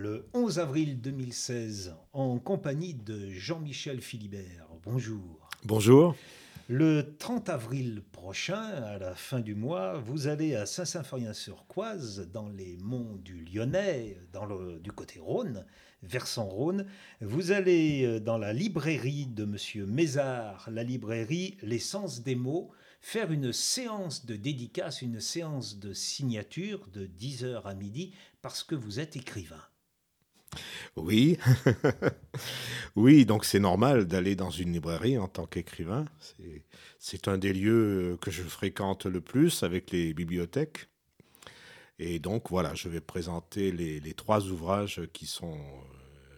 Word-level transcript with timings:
le 0.00 0.24
11 0.32 0.58
avril 0.60 0.98
2016 1.02 1.94
en 2.14 2.38
compagnie 2.38 2.94
de 2.94 3.28
Jean-Michel 3.32 4.00
Philibert. 4.00 4.66
Bonjour. 4.82 5.50
Bonjour. 5.64 6.16
Le 6.68 7.16
30 7.18 7.50
avril 7.50 8.02
prochain, 8.10 8.62
à 8.62 8.98
la 8.98 9.14
fin 9.14 9.40
du 9.40 9.54
mois, 9.54 9.98
vous 9.98 10.26
allez 10.26 10.54
à 10.54 10.64
Saint-Symphorien-sur-Coise, 10.64 12.30
dans 12.32 12.48
les 12.48 12.78
monts 12.78 13.18
du 13.22 13.44
Lyonnais, 13.44 14.16
dans 14.32 14.46
le, 14.46 14.78
du 14.78 14.90
côté 14.90 15.20
Rhône, 15.20 15.66
versant 16.02 16.46
Rhône. 16.46 16.86
Vous 17.20 17.52
allez 17.52 18.04
euh, 18.06 18.20
dans 18.20 18.38
la 18.38 18.54
librairie 18.54 19.26
de 19.26 19.44
Monsieur 19.44 19.84
Mézard, 19.84 20.66
la 20.72 20.82
librairie 20.82 21.58
L'essence 21.60 22.22
des 22.22 22.36
mots, 22.36 22.70
faire 23.02 23.32
une 23.32 23.52
séance 23.52 24.24
de 24.24 24.36
dédicace, 24.36 25.02
une 25.02 25.20
séance 25.20 25.78
de 25.78 25.92
signature 25.92 26.88
de 26.90 27.06
10h 27.06 27.64
à 27.64 27.74
midi, 27.74 28.14
parce 28.40 28.62
que 28.62 28.74
vous 28.74 28.98
êtes 28.98 29.16
écrivain. 29.16 29.60
Oui, 30.96 31.38
oui, 32.96 33.24
donc 33.24 33.44
c'est 33.44 33.60
normal 33.60 34.06
d'aller 34.06 34.34
dans 34.34 34.50
une 34.50 34.72
librairie 34.72 35.18
en 35.18 35.28
tant 35.28 35.46
qu'écrivain. 35.46 36.04
C'est 36.98 37.28
un 37.28 37.38
des 37.38 37.52
lieux 37.52 38.18
que 38.20 38.30
je 38.30 38.42
fréquente 38.42 39.06
le 39.06 39.20
plus 39.20 39.62
avec 39.62 39.90
les 39.90 40.12
bibliothèques. 40.12 40.88
Et 41.98 42.18
donc 42.18 42.48
voilà, 42.50 42.74
je 42.74 42.88
vais 42.88 43.00
présenter 43.00 43.70
les, 43.72 44.14
trois 44.14 44.46
ouvrages 44.48 44.98
euh, 44.98 45.06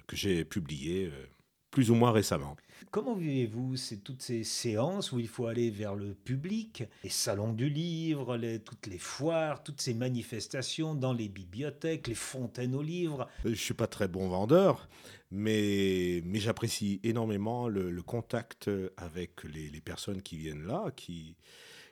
que 0.07 0.17
j'ai 0.17 0.45
publiés 0.45 1.07
euh, 1.07 1.27
plus 1.71 1.91
ou 1.93 1.95
moins 1.95 2.11
récemment. 2.11 2.57
Comment 2.91 3.15
vivez-vous 3.15 3.75
toutes 4.05 4.23
ces 4.23 4.45
séances 4.45 5.13
où 5.13 5.19
il 5.19 5.29
faut 5.29 5.47
aller 5.47 5.71
vers 5.71 5.95
le 5.95 6.15
public, 6.15 6.85
les 7.05 7.11
salons 7.11 7.53
du 7.53 7.69
livre, 7.69 8.39
toutes 8.65 8.87
les 8.87 8.99
foires, 8.99 9.63
toutes 9.63 9.81
ces 9.81 9.95
manifestations 9.95 10.95
dans 10.95 11.13
les 11.13 11.29
bibliothèques, 11.29 12.09
les 12.09 12.15
fontaines 12.15 12.75
aux 12.75 12.83
livres? 12.83 13.29
Euh, 13.41 13.47
Je 13.47 13.51
ne 13.51 13.55
suis 13.55 13.75
pas 13.75 13.87
très 13.87 14.09
bon 14.09 14.29
vendeur, 14.29 14.89
mais, 15.31 16.23
mais 16.25 16.39
j'apprécie 16.39 17.01
énormément 17.03 17.69
le, 17.69 18.03
contact 18.03 18.71
avec 18.97 19.45
les, 19.45 19.81
personnes 19.81 20.23
qui 20.23 20.37
viennent 20.37 20.67
là, 20.67 20.91
qui, 20.95 21.37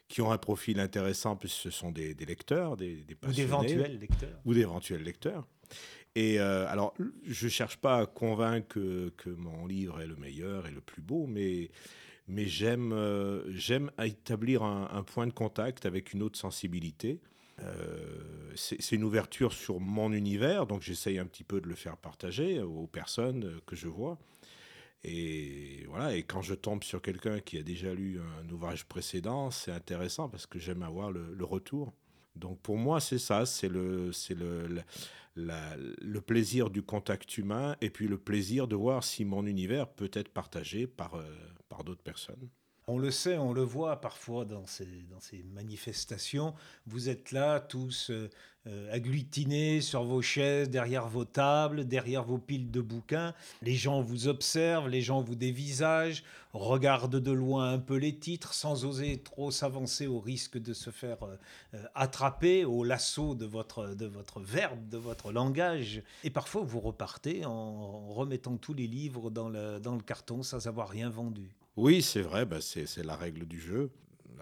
qui 0.09 0.21
ont 0.21 0.33
un 0.33 0.39
profil 0.39 0.81
intéressant, 0.81 1.37
puisque 1.37 1.59
ce 1.59 1.71
sont 1.71 1.91
des, 1.91 2.15
lecteurs, 2.15 2.77
des, 2.77 3.05
des 3.05 3.15
passionnés. 3.15 3.45
Ou 3.45 3.47
d'éventuels 3.47 3.99
lecteurs. 3.99 4.41
Ou 4.45 4.55
d'éventuels 4.55 5.03
lecteurs. 5.03 5.47
Et 6.17 6.41
euh, 6.41 6.67
alors, 6.69 6.95
je 7.25 7.49
cherche 7.49 7.77
pas 7.77 7.99
à 7.99 8.07
convaincre 8.07 8.69
que, 8.69 9.31
mon 9.31 9.67
livre 9.67 10.01
est 10.01 10.07
le 10.07 10.17
meilleur 10.17 10.67
et 10.67 10.71
le 10.71 10.81
plus 10.81 11.03
beau, 11.03 11.27
mais, 11.27 11.71
j'aime 12.29 12.93
euh, 12.93 13.45
établir 14.05 14.63
un, 14.63 15.03
point 15.05 15.27
de 15.27 15.33
contact 15.33 15.87
avec 15.87 16.13
une 16.13 16.23
autre 16.23 16.39
sensibilité. 16.39 17.21
Euh, 17.63 18.53
c'est 18.55 18.93
une 18.93 19.05
ouverture 19.05 19.53
sur 19.53 19.81
mon 19.81 20.13
univers, 20.13 20.67
donc 20.67 20.83
j'essaye 20.83 21.19
un 21.19 21.27
petit 21.27 21.45
peu 21.45 21.61
de 21.61 21.69
le 21.69 21.75
faire 21.75 21.97
partager 21.97 22.61
aux 22.61 22.87
personnes 22.87 23.61
que 23.67 23.77
je 23.77 23.87
vois. 23.87 24.19
Et 25.03 25.85
voilà, 25.89 26.15
et 26.15 26.23
quand 26.23 26.43
je 26.43 26.55
tombe 26.55 26.85
sur 26.85 27.01
quelqu'un 27.01 27.41
qui 27.41 27.57
a 27.57 27.63
déjà 27.63 27.95
lu 27.95 28.21
un 28.21 28.49
ouvrage 28.51 28.85
précédent, 28.85 29.51
c'est 29.51 29.73
intéressant 29.73 30.29
parce 30.29 30.47
que 30.47 30.59
j'aime 30.59 30.83
avoir 30.83 31.11
le, 31.11 31.45
retour. 31.45 31.93
Donc 32.37 32.61
pour 32.61 32.77
moi, 32.77 33.01
c'est 33.01 33.19
ça, 33.19 33.47
c'est 33.47 33.69
le, 33.69 34.11
le, 35.35 36.19
plaisir 36.21 36.71
du 36.71 36.83
contact 36.83 37.39
humain 37.39 37.77
et 37.81 37.91
puis 37.91 38.09
le 38.09 38.19
plaisir 38.19 38.69
de 38.69 38.77
voir 38.77 39.05
si 39.05 39.25
mon 39.25 39.47
univers 39.47 39.89
peut 39.89 40.11
être 40.13 40.29
partagé 40.29 40.87
par, 40.87 41.15
euh, 41.15 41.25
par 41.69 41.85
d'autres 41.85 42.03
personnes. 42.03 42.49
On 42.91 42.99
le 42.99 43.13
sait, 43.13 43.39
on 43.39 43.53
le 43.53 43.63
voit 43.63 44.01
parfois 44.01 44.45
dans 44.45 44.67
ces, 44.67 44.89
manifestations. 45.55 46.55
Vous 46.89 47.09
êtes 47.09 47.31
là 47.31 47.61
tous 47.61 48.11
euh, 48.11 48.29
euh, 48.67 48.93
agglutinés 48.93 49.81
sur 49.81 50.03
vos 50.03 50.23
chaises, 50.23 50.69
derrière 50.69 51.07
vos 51.07 51.25
tables, 51.25 51.87
derrière 51.87 52.25
vos 52.25 52.39
piles 52.39 52.73
de 52.73 52.81
bouquins. 52.81 53.33
Les 53.63 53.77
gens 53.77 54.03
vous 54.03 54.27
observent, 54.27 54.89
les 54.89 55.03
gens 55.03 55.21
vous 55.21 55.37
dévisagent, 55.37 56.25
regardent 56.53 57.21
de 57.21 57.31
loin 57.31 57.73
un 57.73 57.79
peu 57.79 57.95
les 57.95 58.19
titres 58.19 58.55
sans 58.55 58.85
oser 58.85 59.23
trop 59.23 59.53
s'avancer 59.53 60.09
au 60.09 60.19
risque 60.19 60.59
de 60.59 60.75
se 60.75 60.91
faire 60.91 61.19
euh, 61.23 61.85
attraper 61.95 62.65
au 62.65 62.83
lasso 62.83 63.37
de 63.37 63.47
votre, 63.47 63.95
de 63.95 64.07
votre 64.07 64.41
verbe, 64.41 64.89
de 64.89 64.99
votre 64.99 65.31
langage. 65.31 66.03
Et 66.25 66.31
parfois 66.31 66.63
vous 66.63 66.81
repartez 66.81 67.45
en 67.45 68.09
remettant 68.09 68.57
tous 68.57 68.75
les 68.75 68.89
livres 68.89 69.31
dans 69.31 69.49
le, 69.49 69.79
dans 69.79 69.95
le 69.95 70.03
carton 70.03 70.43
sans 70.43 70.67
avoir 70.67 70.89
rien 70.89 71.09
vendu. 71.09 71.55
Oui, 71.81 72.03
c'est 72.03 72.21
vrai, 72.21 72.45
bah, 72.45 72.61
c'est 72.61 73.03
la 73.03 73.17
règle 73.17 73.47
du 73.47 73.59
jeu. 73.59 73.91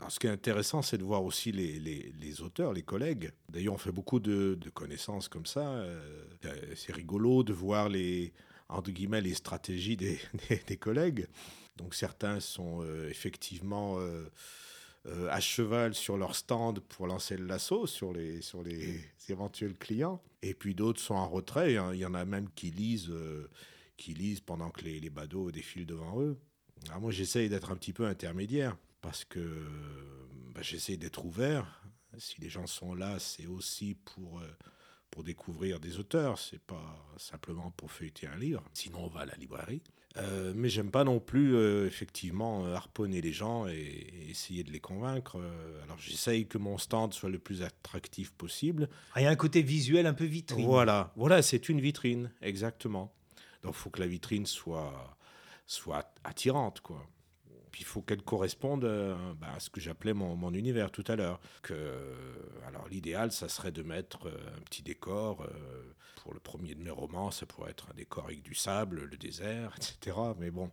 ce 0.09 0.19
qui 0.19 0.27
est 0.27 0.31
intéressant, 0.31 0.83
c'est 0.83 0.99
de 0.99 1.05
voir 1.05 1.23
aussi 1.23 1.53
les, 1.53 2.43
auteurs, 2.43 2.73
les 2.73 2.83
collègues. 2.83 3.31
D'ailleurs, 3.49 3.75
on 3.75 3.79
fait 3.79 3.93
beaucoup 3.93 4.19
de, 4.19 4.59
connaissances 4.75 5.29
comme 5.29 5.47
ça. 5.47 5.61
Euh, 5.61 6.19
c'est 6.75 6.93
rigolo 6.93 7.45
de 7.45 7.53
voir 7.53 7.89
les, 7.89 8.33
entre 8.69 8.91
guillemets, 8.91 9.21
les 9.21 9.35
stratégies 9.35 9.97
des, 9.97 10.19
collègues. 10.81 11.29
Donc 11.77 11.95
certains 11.95 12.41
sont 12.41 12.83
euh, 12.83 13.09
effectivement 13.09 14.01
euh, 14.01 15.29
à 15.31 15.39
cheval 15.39 15.95
sur 15.95 16.17
leur 16.17 16.35
stand 16.35 16.81
pour 16.81 17.07
lancer 17.07 17.37
le 17.37 17.47
lasso 17.47 17.87
sur 17.87 18.13
les, 18.13 18.43
sur 18.43 18.65
les 18.65 19.01
éventuels 19.29 19.77
clients. 19.77 20.21
Et 20.43 20.55
puis 20.55 20.75
d'autres 20.75 21.01
sont 21.01 21.15
en 21.15 21.29
retrait. 21.29 21.75
Il 21.75 22.01
y 22.01 22.05
en 22.05 22.15
a 22.15 22.25
même 22.25 22.49
qui 22.57 22.73
lisent, 22.73 23.13
qui 23.97 24.13
lisent 24.13 24.41
pendant 24.41 24.71
que 24.71 24.83
les, 24.83 24.99
les 24.99 25.11
badauds 25.11 25.53
défilent 25.53 25.87
devant 25.87 26.21
eux. 26.21 26.37
Alors 26.87 27.01
moi, 27.01 27.11
j'essaye 27.11 27.49
d'être 27.49 27.71
un 27.71 27.77
petit 27.77 27.93
peu 27.93 28.07
intermédiaire 28.07 28.77
parce 29.01 29.25
que 29.25 29.65
bah, 30.55 30.63
j'essaye 30.63 30.99
d'être 30.99 31.25
ouvert. 31.25 31.83
Si 32.17 32.41
les 32.41 32.49
gens 32.49 32.67
sont 32.67 32.95
là, 32.95 33.19
c'est 33.19 33.47
aussi 33.47 33.95
pour, 33.95 34.41
euh, 34.41 34.57
pour 35.11 35.23
découvrir 35.23 35.79
des 35.79 35.99
auteurs, 35.99 36.39
c'est 36.39 36.61
pas 36.61 37.15
simplement 37.17 37.71
pour 37.73 37.93
feuilleter 37.93 38.27
un 38.27 38.37
livre. 38.37 38.65
Sinon, 38.73 39.05
on 39.05 39.09
va 39.09 39.21
à 39.21 39.27
la 39.27 39.37
librairie. 39.37 39.83
Euh, 40.17 40.53
mais 40.57 40.69
j'aime 40.69 40.91
pas 40.91 41.05
non 41.05 41.21
plus 41.21 41.55
euh, 41.55 41.87
effectivement 41.87 42.67
harponner 42.67 43.21
les 43.21 43.33
gens 43.33 43.69
et, 43.69 44.27
essayer 44.31 44.65
de 44.65 44.73
les 44.73 44.81
convaincre. 44.81 45.41
alors 45.85 45.99
j'essaye 45.99 46.47
que 46.47 46.59
mon 46.59 46.77
stand 46.77 47.13
soit 47.13 47.31
le 47.31 47.39
plus 47.39 47.63
attractif 47.63 48.33
possible. 48.33 48.89
Ah, 49.15 49.21
il 49.21 49.25
y 49.25 49.27
a 49.27 49.31
un 49.31 49.37
côté 49.37 49.63
visuel 49.63 50.07
un 50.07 50.15
peu 50.15 50.25
vitrine. 50.25 50.67
Voilà, 50.67 51.13
voilà, 51.17 51.41
c'est 51.43 51.69
une 51.69 51.81
vitrine, 51.81 52.33
exactement. 52.43 53.15
Donc 53.63 53.75
il 53.75 53.79
faut 53.79 53.91
que 53.91 54.01
la 54.01 54.07
vitrine 54.07 54.47
soit 54.47 55.18
soit 55.69 56.15
attirante, 56.25 56.81
quoi. 56.81 57.07
Puis 57.71 57.83
il 57.83 57.85
faut 57.85 58.01
qu'elle 58.01 58.23
corresponde 58.23 58.85
euh, 58.85 59.15
bah, 59.35 59.49
à 59.55 59.61
ce 59.61 59.69
que 59.69 59.81
j'appelais 59.81 60.15
mon, 60.15 60.35
mon, 60.35 60.53
univers 60.55 60.91
tout 60.91 61.05
à 61.07 61.17
l'heure. 61.17 61.39
Que, 61.63 61.75
alors 62.67 62.89
l'idéal, 62.89 63.31
ça 63.31 63.49
serait 63.49 63.71
de 63.71 63.83
mettre 63.83 64.27
euh, 64.27 64.57
un 64.57 64.61
petit 64.63 64.83
décor. 64.83 65.43
Euh, 65.43 65.95
pour 66.23 66.33
le 66.33 66.41
premier 66.41 66.75
de 66.75 66.83
mes 66.83 66.91
romans, 66.91 67.31
ça 67.31 67.47
pourrait 67.47 67.71
être 67.71 67.89
un 67.91 67.95
décor 67.95 68.25
avec 68.25 68.43
du 68.43 68.55
sable, 68.55 69.05
le 69.05 69.17
désert, 69.17 69.75
etc. 69.77 70.17
Mais 70.39 70.51
bon, 70.51 70.71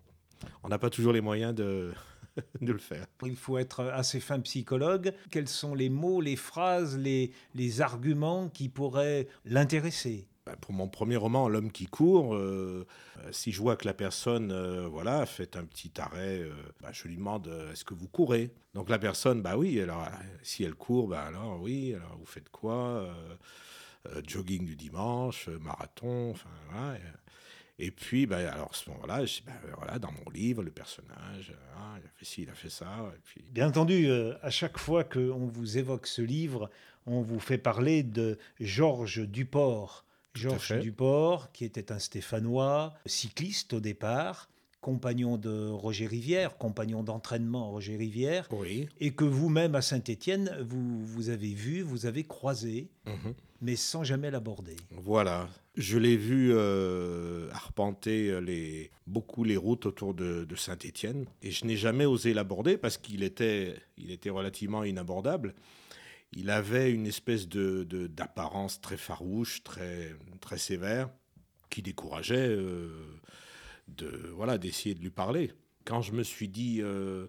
on 0.64 0.70
n'a 0.70 0.80
pas 0.80 0.90
toujours 0.90 1.14
les 1.14 1.22
moyens 1.22 1.54
de, 1.54 1.94
de 2.62 2.72
le 2.72 2.80
faire. 2.80 3.06
Il 3.24 3.36
faut 3.36 3.58
être 3.58 3.82
assez 3.82 4.22
fin 4.22 4.40
psychologue. 4.40 5.14
Quels 5.30 5.50
sont 5.50 5.76
les 5.76 5.90
mots, 5.90 6.22
les 6.22 6.38
phrases, 6.38 6.98
les, 6.98 7.32
les 7.54 7.82
arguments 7.82 8.50
qui 8.50 8.70
pourraient 8.70 9.28
l'intéresser? 9.44 10.28
Pour 10.62 10.74
mon 10.74 10.88
premier 10.88 11.16
roman, 11.16 11.50
L'homme 11.50 11.72
qui 11.72 11.88
court, 11.88 12.36
euh, 12.36 12.86
euh, 13.18 13.32
si 13.32 13.52
je 13.52 13.60
vois 13.60 13.76
que 13.76 13.86
la 13.86 13.94
personne 13.94 14.52
euh, 14.52 14.88
voilà, 14.88 15.26
fait 15.26 15.56
un 15.56 15.66
petit 15.66 15.92
arrêt, 15.98 16.44
bah, 16.82 16.90
je 16.92 17.08
lui 17.08 17.16
demande 17.16 17.48
est-ce 17.72 17.84
que 17.84 17.94
vous 17.94 18.08
courez? 18.08 18.52
Donc 18.74 18.90
la 18.90 19.00
personne, 19.00 19.42
bah 19.42 19.58
oui, 19.58 19.82
alors 19.82 20.08
si 20.44 20.64
elle 20.64 20.76
court, 20.76 21.08
bah 21.08 21.24
alors 21.24 21.60
oui, 21.62 21.96
alors 21.96 22.18
vous 22.18 22.26
faites 22.26 22.50
quoi? 22.50 23.08
Jogging 24.28 24.66
du 24.66 24.76
dimanche, 24.76 25.48
marathon, 25.48 26.32
enfin 26.32 26.50
voilà. 26.70 27.00
Et 27.78 27.92
puis, 27.92 28.26
bah, 28.26 28.38
alors 28.38 28.70
à 28.72 28.74
ce 28.74 28.90
moment-là, 28.92 29.24
bah, 29.46 29.54
voilà, 29.78 30.00
dans 30.00 30.12
mon 30.12 30.30
livre, 30.32 30.62
le 30.62 30.72
personnage, 30.72 31.54
hein, 31.76 31.98
il 31.98 32.06
a 32.06 32.12
fait 32.16 32.26
ci, 32.26 32.44
il 32.44 32.50
a 32.50 32.54
fait 32.54 32.70
ça. 32.70 33.12
Et 33.16 33.20
puis... 33.24 33.44
Bien 33.52 33.68
entendu, 33.68 34.10
à 34.42 34.50
chaque 34.50 34.78
fois 34.78 35.04
qu'on 35.04 35.48
vous 35.48 35.78
évoque 35.78 36.06
ce 36.06 36.22
livre, 36.22 36.70
on 37.08 37.22
vous 37.22 37.40
fait 37.40 37.58
parler 37.58 38.04
de 38.04 38.38
Georges 38.60 39.28
Duport 39.28 40.05
Georges 40.36 40.80
Duport, 40.80 41.52
qui 41.52 41.66
était 41.66 41.92
un 41.92 42.00
Stéphanois, 42.00 42.94
cycliste 43.06 43.74
au 43.74 43.80
départ, 43.80 44.50
compagnon 44.82 45.38
de 45.38 45.68
Roger 45.70 46.06
Rivière, 46.06 46.58
compagnon 46.58 47.02
d'entraînement 47.02 47.72
Roger 47.72 47.98
Rivière, 47.98 48.48
et 49.00 49.12
que 49.14 49.24
vous-même 49.24 49.74
à 49.74 49.82
Saint-Étienne, 49.82 50.56
vous, 50.62 51.04
vous 51.04 51.30
avez 51.30 51.54
vu, 51.54 51.82
vous 51.82 52.06
avez 52.06 52.24
croisé, 52.24 52.90
mhm. 53.08 53.34
mais 53.62 53.76
sans 53.76 54.04
jamais 54.04 54.30
l'aborder. 54.30 54.76
Voilà, 54.92 55.50
je 55.76 55.98
l'ai 55.98 56.18
vu 56.18 56.52
euh, 56.54 57.50
arpenter 57.52 58.40
les, 58.42 58.92
beaucoup 59.08 59.44
les 59.44 59.58
routes 59.58 59.88
autour 59.88 60.14
de, 60.14 60.46
Saint-Étienne, 60.56 61.26
et 61.42 61.50
je 61.50 61.66
n'ai 61.66 61.78
jamais 61.78 62.06
osé 62.06 62.36
l'aborder 62.36 62.78
parce 62.78 62.98
qu'il 62.98 63.24
était, 63.24 63.76
il 63.98 64.12
était 64.12 64.30
relativement 64.30 64.84
inabordable 64.84 65.56
il 66.34 66.50
avait 66.50 66.92
une 66.92 67.08
espèce 67.08 67.48
de, 67.48 67.84
d'apparence 68.08 68.82
très 68.82 68.98
farouche, 68.98 69.64
très, 69.64 70.16
très 70.42 70.58
sévère, 70.58 71.10
qui 71.70 71.82
décourageait 71.82 72.50
euh, 72.50 73.20
de, 73.88 74.08
voilà, 74.36 74.58
d'essayer 74.58 74.96
de 74.96 75.02
lui 75.02 75.12
parler. 75.12 75.54
Quand 75.86 76.02
je 76.02 76.12
me 76.12 76.24
suis 76.24 76.48
dit, 76.48 76.82
euh, 76.82 77.28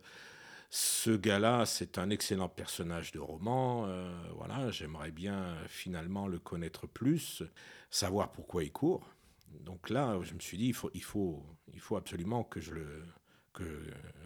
ce 0.71 1.11
gars-là, 1.11 1.67
c'est 1.67 1.99
un 1.99 2.11
excellent 2.11 2.49
personnage 2.49 3.13
de 3.13 3.19
roman. 3.19 3.87
euh, 3.87 4.13
voilà, 4.35 4.71
j'aimerais 4.71 5.13
bien 5.13 5.57
finalement 5.69 6.27
le 6.27 6.39
connaître 6.39 6.87
plus, 6.87 7.43
savoir 7.91 8.33
pourquoi 8.33 8.65
il 8.65 8.73
court. 8.73 9.09
Donc 9.61 9.91
là, 9.91 10.19
je 10.23 10.35
me 10.35 10.41
suis 10.41 10.59
dit, 10.59 10.67
il 10.67 10.75
faut, 10.75 10.91
il 10.95 11.03
faut, 11.03 11.45
il 11.73 11.81
faut 11.81 11.97
absolument 11.97 12.45
que 12.45 12.61
je 12.61 12.73
le, 12.73 13.05
que, 13.57 13.65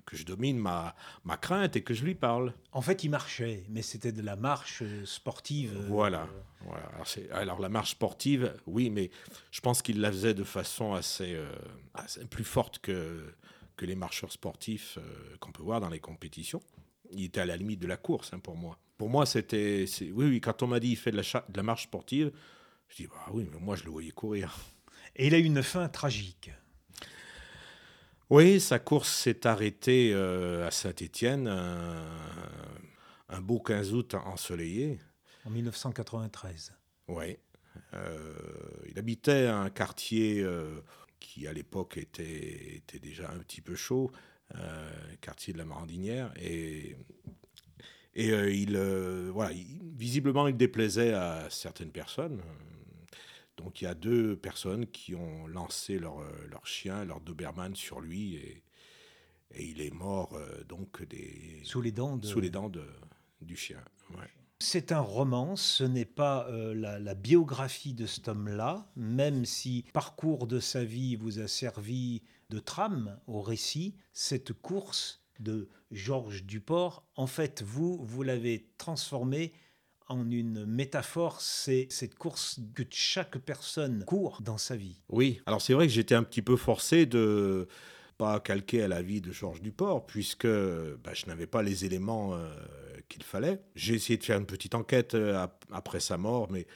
que 0.04 0.16
je 0.16 0.24
domine 0.24 0.58
ma, 0.58 0.94
ma 1.24 1.36
crainte 1.36 1.76
et 1.76 1.82
que 1.82 1.94
je 1.94 2.04
lui 2.04 2.14
parle. 2.14 2.52
En 2.72 2.82
fait, 2.82 3.04
il 3.04 3.08
marchait, 3.10 3.64
mais 3.70 3.80
c'était 3.82 4.12
de 4.12 4.22
la 4.22 4.36
marche 4.36 4.82
euh, 4.82 5.04
sportive. 5.06 5.72
euh, 5.76 5.86
Voilà. 5.88 6.28
voilà. 6.66 6.90
Alors, 7.32 7.60
la 7.60 7.68
marche 7.68 7.92
sportive, 7.92 8.52
oui, 8.66 8.90
mais 8.90 9.10
je 9.50 9.60
pense 9.60 9.80
qu'il 9.82 10.00
la 10.00 10.10
faisait 10.12 10.34
de 10.34 10.44
façon 10.44 10.92
assez, 10.94 11.34
euh, 11.34 11.50
assez 11.94 12.24
plus 12.26 12.44
forte 12.44 12.80
que, 12.80 13.24
que 13.76 13.86
les 13.86 13.94
marcheurs 13.96 14.32
sportifs 14.32 14.98
euh, 14.98 15.36
qu'on 15.38 15.52
peut 15.52 15.62
voir 15.62 15.80
dans 15.80 15.88
les 15.88 16.00
compétitions. 16.00 16.60
Il 17.12 17.24
était 17.24 17.40
à 17.40 17.46
la 17.46 17.56
limite 17.56 17.80
de 17.80 17.86
la 17.86 17.96
course 17.96 18.32
hein, 18.34 18.38
pour 18.40 18.56
moi. 18.56 18.78
Pour 18.98 19.08
moi, 19.08 19.24
c'était. 19.26 19.86
Oui, 20.12 20.26
oui, 20.26 20.40
quand 20.40 20.62
on 20.62 20.66
m'a 20.66 20.78
dit 20.80 20.88
il 20.90 20.96
fait 20.96 21.10
de 21.10 21.16
la, 21.16 21.22
cha- 21.22 21.46
de 21.48 21.56
la 21.56 21.62
marche 21.62 21.84
sportive, 21.84 22.30
je 22.88 22.96
dis 22.96 23.06
bah 23.06 23.26
oui, 23.32 23.48
mais 23.52 23.58
moi 23.58 23.74
je 23.76 23.84
le 23.84 23.90
voyais 23.90 24.10
courir. 24.10 24.54
Et 25.16 25.26
il 25.28 25.34
a 25.34 25.38
eu 25.38 25.44
une 25.44 25.62
fin 25.62 25.88
tragique. 25.88 26.50
Oui, 28.30 28.60
sa 28.60 28.78
course 28.78 29.12
s'est 29.12 29.46
arrêtée 29.46 30.12
euh, 30.14 30.66
à 30.66 30.70
Saint-Étienne 30.70 31.48
un, 31.48 32.04
un 33.28 33.40
beau 33.40 33.58
15 33.60 33.92
août 33.94 34.14
ensoleillé. 34.14 34.98
En 35.44 35.50
1993. 35.50 36.72
Oui. 37.08 37.36
Euh, 37.94 38.34
il 38.88 38.98
habitait 38.98 39.46
un 39.46 39.68
quartier 39.70 40.40
euh, 40.42 40.80
qui, 41.18 41.46
à 41.48 41.52
l'époque, 41.52 41.96
était, 41.96 42.76
était 42.76 42.98
déjà 43.00 43.30
un 43.30 43.38
petit 43.38 43.60
peu 43.60 43.74
chaud, 43.74 44.10
quartier 45.20 45.52
de 45.52 45.58
la 45.58 45.64
Marandinière. 45.64 46.32
Et, 46.40 46.96
et 48.14 48.28
il, 48.52 48.76
voilà, 49.32 49.52
il- 49.52 49.80
visiblement, 49.96 50.46
il 50.48 50.56
déplaisait 50.56 51.14
à 51.14 51.48
certaines 51.50 51.92
personnes. 51.92 52.40
Donc, 53.60 53.80
il 53.80 53.84
y 53.84 53.88
a 53.88 53.94
deux 53.94 54.36
personnes 54.36 54.86
qui 54.86 55.14
ont 55.14 55.46
lancé 55.46 55.98
leur, 55.98 56.20
euh, 56.20 56.46
leur 56.50 56.66
chien, 56.66 57.04
leur 57.04 57.20
Doberman, 57.20 57.74
sur 57.76 58.00
lui. 58.00 58.36
Et, 58.36 58.62
et 59.52 59.64
il 59.64 59.80
est 59.80 59.92
mort, 59.92 60.34
euh, 60.34 60.64
donc, 60.64 61.02
des, 61.06 61.60
Sous 61.62 61.82
les 61.82 61.92
dents 61.92 62.16
de. 62.16 62.26
sous 62.26 62.40
les 62.40 62.50
dents 62.50 62.68
de, 62.68 62.84
du 63.42 63.56
chien. 63.56 63.82
Ouais. 64.12 64.28
C'est 64.58 64.92
un 64.92 65.00
roman, 65.00 65.56
ce 65.56 65.84
n'est 65.84 66.04
pas 66.04 66.46
euh, 66.48 66.74
la, 66.74 66.98
la 66.98 67.14
biographie 67.14 67.94
de 67.94 68.06
cet 68.06 68.28
homme-là, 68.28 68.90
même 68.96 69.44
si 69.44 69.84
le 69.86 69.92
parcours 69.92 70.46
de 70.46 70.60
sa 70.60 70.84
vie 70.84 71.16
vous 71.16 71.38
a 71.38 71.48
servi 71.48 72.22
de 72.50 72.58
trame 72.58 73.18
au 73.26 73.40
récit, 73.40 73.96
cette 74.12 74.52
course 74.52 75.24
de 75.38 75.68
Georges 75.90 76.44
Duport, 76.44 77.06
en 77.16 77.26
fait, 77.26 77.62
vous, 77.62 78.04
vous 78.04 78.22
l'avez 78.22 78.70
transformée 78.78 79.52
en 80.10 80.30
une 80.30 80.66
métaphore, 80.66 81.40
c'est 81.40 81.86
cette 81.88 82.16
course 82.16 82.60
que 82.74 82.82
chaque 82.90 83.38
personne 83.38 84.04
court 84.04 84.42
dans 84.42 84.58
sa 84.58 84.76
vie. 84.76 85.00
Oui, 85.08 85.40
alors 85.46 85.62
c'est 85.62 85.72
vrai 85.72 85.86
que 85.86 85.92
j'étais 85.92 86.14
un 86.14 86.24
petit 86.24 86.42
peu 86.42 86.56
forcé 86.56 87.06
de 87.06 87.68
pas 88.18 88.38
calquer 88.40 88.82
à 88.82 88.88
la 88.88 89.00
vie 89.00 89.20
de 89.20 89.32
Georges 89.32 89.62
Duport, 89.62 90.04
puisque 90.06 90.46
bah, 90.46 91.14
je 91.14 91.26
n'avais 91.26 91.46
pas 91.46 91.62
les 91.62 91.84
éléments 91.84 92.34
euh, 92.34 92.50
qu'il 93.08 93.22
fallait. 93.22 93.62
J'ai 93.74 93.94
essayé 93.94 94.18
de 94.18 94.24
faire 94.24 94.38
une 94.38 94.46
petite 94.46 94.74
enquête 94.74 95.14
euh, 95.14 95.38
ap- 95.38 95.64
après 95.70 96.00
sa 96.00 96.18
mort, 96.18 96.50
mais 96.50 96.66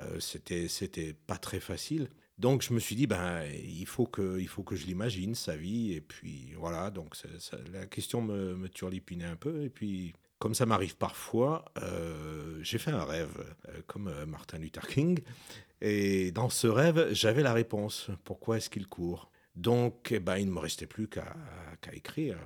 euh, 0.00 0.20
c'était 0.20 1.14
pas 1.26 1.38
très 1.38 1.60
facile. 1.60 2.08
Donc 2.38 2.62
je 2.62 2.72
me 2.74 2.80
suis 2.80 2.96
dit, 2.96 3.06
ben, 3.06 3.42
il, 3.64 3.86
faut 3.86 4.06
que, 4.06 4.38
il 4.40 4.48
faut 4.48 4.62
que 4.62 4.76
je 4.76 4.86
l'imagine, 4.86 5.34
sa 5.34 5.56
vie, 5.56 5.92
et 5.92 6.00
puis 6.00 6.52
voilà, 6.56 6.90
donc 6.90 7.16
la 7.72 7.86
question 7.86 8.22
me, 8.22 8.54
me 8.56 8.68
turlupinait 8.68 9.24
un 9.24 9.36
peu, 9.36 9.62
et 9.62 9.70
puis 9.70 10.12
comme 10.44 10.54
ça 10.54 10.66
m'arrive 10.66 10.98
parfois, 10.98 11.64
euh, 11.82 12.58
j'ai 12.60 12.76
fait 12.76 12.90
un 12.90 13.02
rêve, 13.02 13.42
euh, 13.70 13.80
comme 13.86 14.08
euh, 14.08 14.26
Martin 14.26 14.58
Luther 14.58 14.86
King, 14.86 15.20
et 15.80 16.32
dans 16.32 16.50
ce 16.50 16.66
rêve, 16.66 17.08
j'avais 17.12 17.42
la 17.42 17.54
réponse. 17.54 18.10
Pourquoi 18.24 18.58
est-ce 18.58 18.68
qu'il 18.68 18.86
court? 18.86 19.30
Donc, 19.56 20.08
eh 20.10 20.20
ben, 20.20 20.36
il 20.36 20.48
ne 20.48 20.50
me 20.50 20.58
restait 20.58 20.86
plus 20.86 21.08
qu'à 21.08 21.34
qu'à 21.80 21.94
écrire 21.94 22.36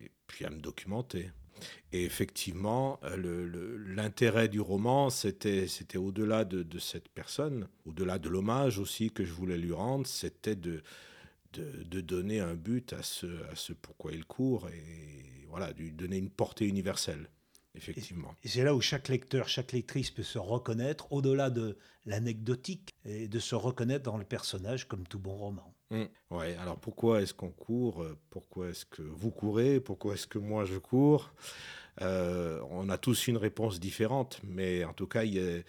et 0.00 0.12
puis 0.28 0.44
à 0.44 0.50
me 0.50 0.60
documenter. 0.60 1.32
Et 1.90 2.04
effectivement, 2.04 3.00
l'intérêt 3.84 4.46
du 4.46 4.60
roman, 4.60 5.10
c'était 5.10 5.66
au-delà 5.96 6.44
de, 6.44 6.62
de 6.62 6.78
cette 6.78 7.08
personne, 7.08 7.66
au-delà 7.84 8.20
de 8.20 8.28
l'hommage 8.28 8.78
aussi 8.78 9.10
que 9.10 9.24
je 9.24 9.32
voulais 9.32 9.58
lui 9.58 9.72
rendre, 9.72 10.06
c'était 10.06 10.54
de, 10.54 10.84
de, 11.52 11.82
de 11.82 12.00
donner 12.00 12.38
un 12.38 12.54
but 12.54 12.92
à 12.92 13.02
ce, 13.02 13.26
à 13.50 13.56
ce 13.56 13.72
pourquoi 13.72 14.12
il 14.12 14.24
court 14.24 14.68
et 14.68 15.31
voilà, 15.52 15.72
de 15.74 15.78
lui 15.82 15.92
donner 15.92 16.16
une 16.16 16.30
portée 16.30 16.66
universelle, 16.66 17.28
effectivement. 17.74 18.34
Et 18.42 18.48
c'est 18.48 18.64
là 18.64 18.74
où 18.74 18.80
chaque 18.80 19.08
lecteur, 19.08 19.48
chaque 19.48 19.72
lectrice 19.72 20.10
peut 20.10 20.22
se 20.22 20.38
reconnaître, 20.38 21.12
au-delà 21.12 21.50
de 21.50 21.76
l'anecdotique, 22.06 22.90
et 23.04 23.28
de 23.28 23.38
se 23.38 23.54
reconnaître 23.54 24.02
dans 24.02 24.16
le 24.16 24.24
personnage 24.24 24.88
comme 24.88 25.06
tout 25.06 25.18
bon 25.18 25.36
roman. 25.36 25.74
Mm. 25.90 26.04
Ouais, 26.30 26.56
alors 26.56 26.78
pourquoi 26.78 27.20
est-ce 27.20 27.34
qu'on 27.34 27.50
court 27.50 28.02
Euh, 28.02 28.18
Pourquoi 28.30 28.70
est-ce 28.70 28.86
que 28.86 29.02
vous 29.02 29.30
courez 29.30 29.78
Pourquoi 29.78 30.14
est-ce 30.14 30.26
que 30.26 30.38
moi 30.38 30.64
je 30.64 30.78
cours? 30.78 31.34
Euh, 32.00 32.62
On 32.70 32.88
a 32.88 32.96
tous 32.96 33.28
une 33.28 33.36
réponse 33.36 33.78
différente, 33.78 34.40
mais 34.42 34.84
en 34.84 34.94
tout 34.94 35.06
cas, 35.06 35.24
il 35.24 35.34
y 35.34 35.38
a, 35.38 35.60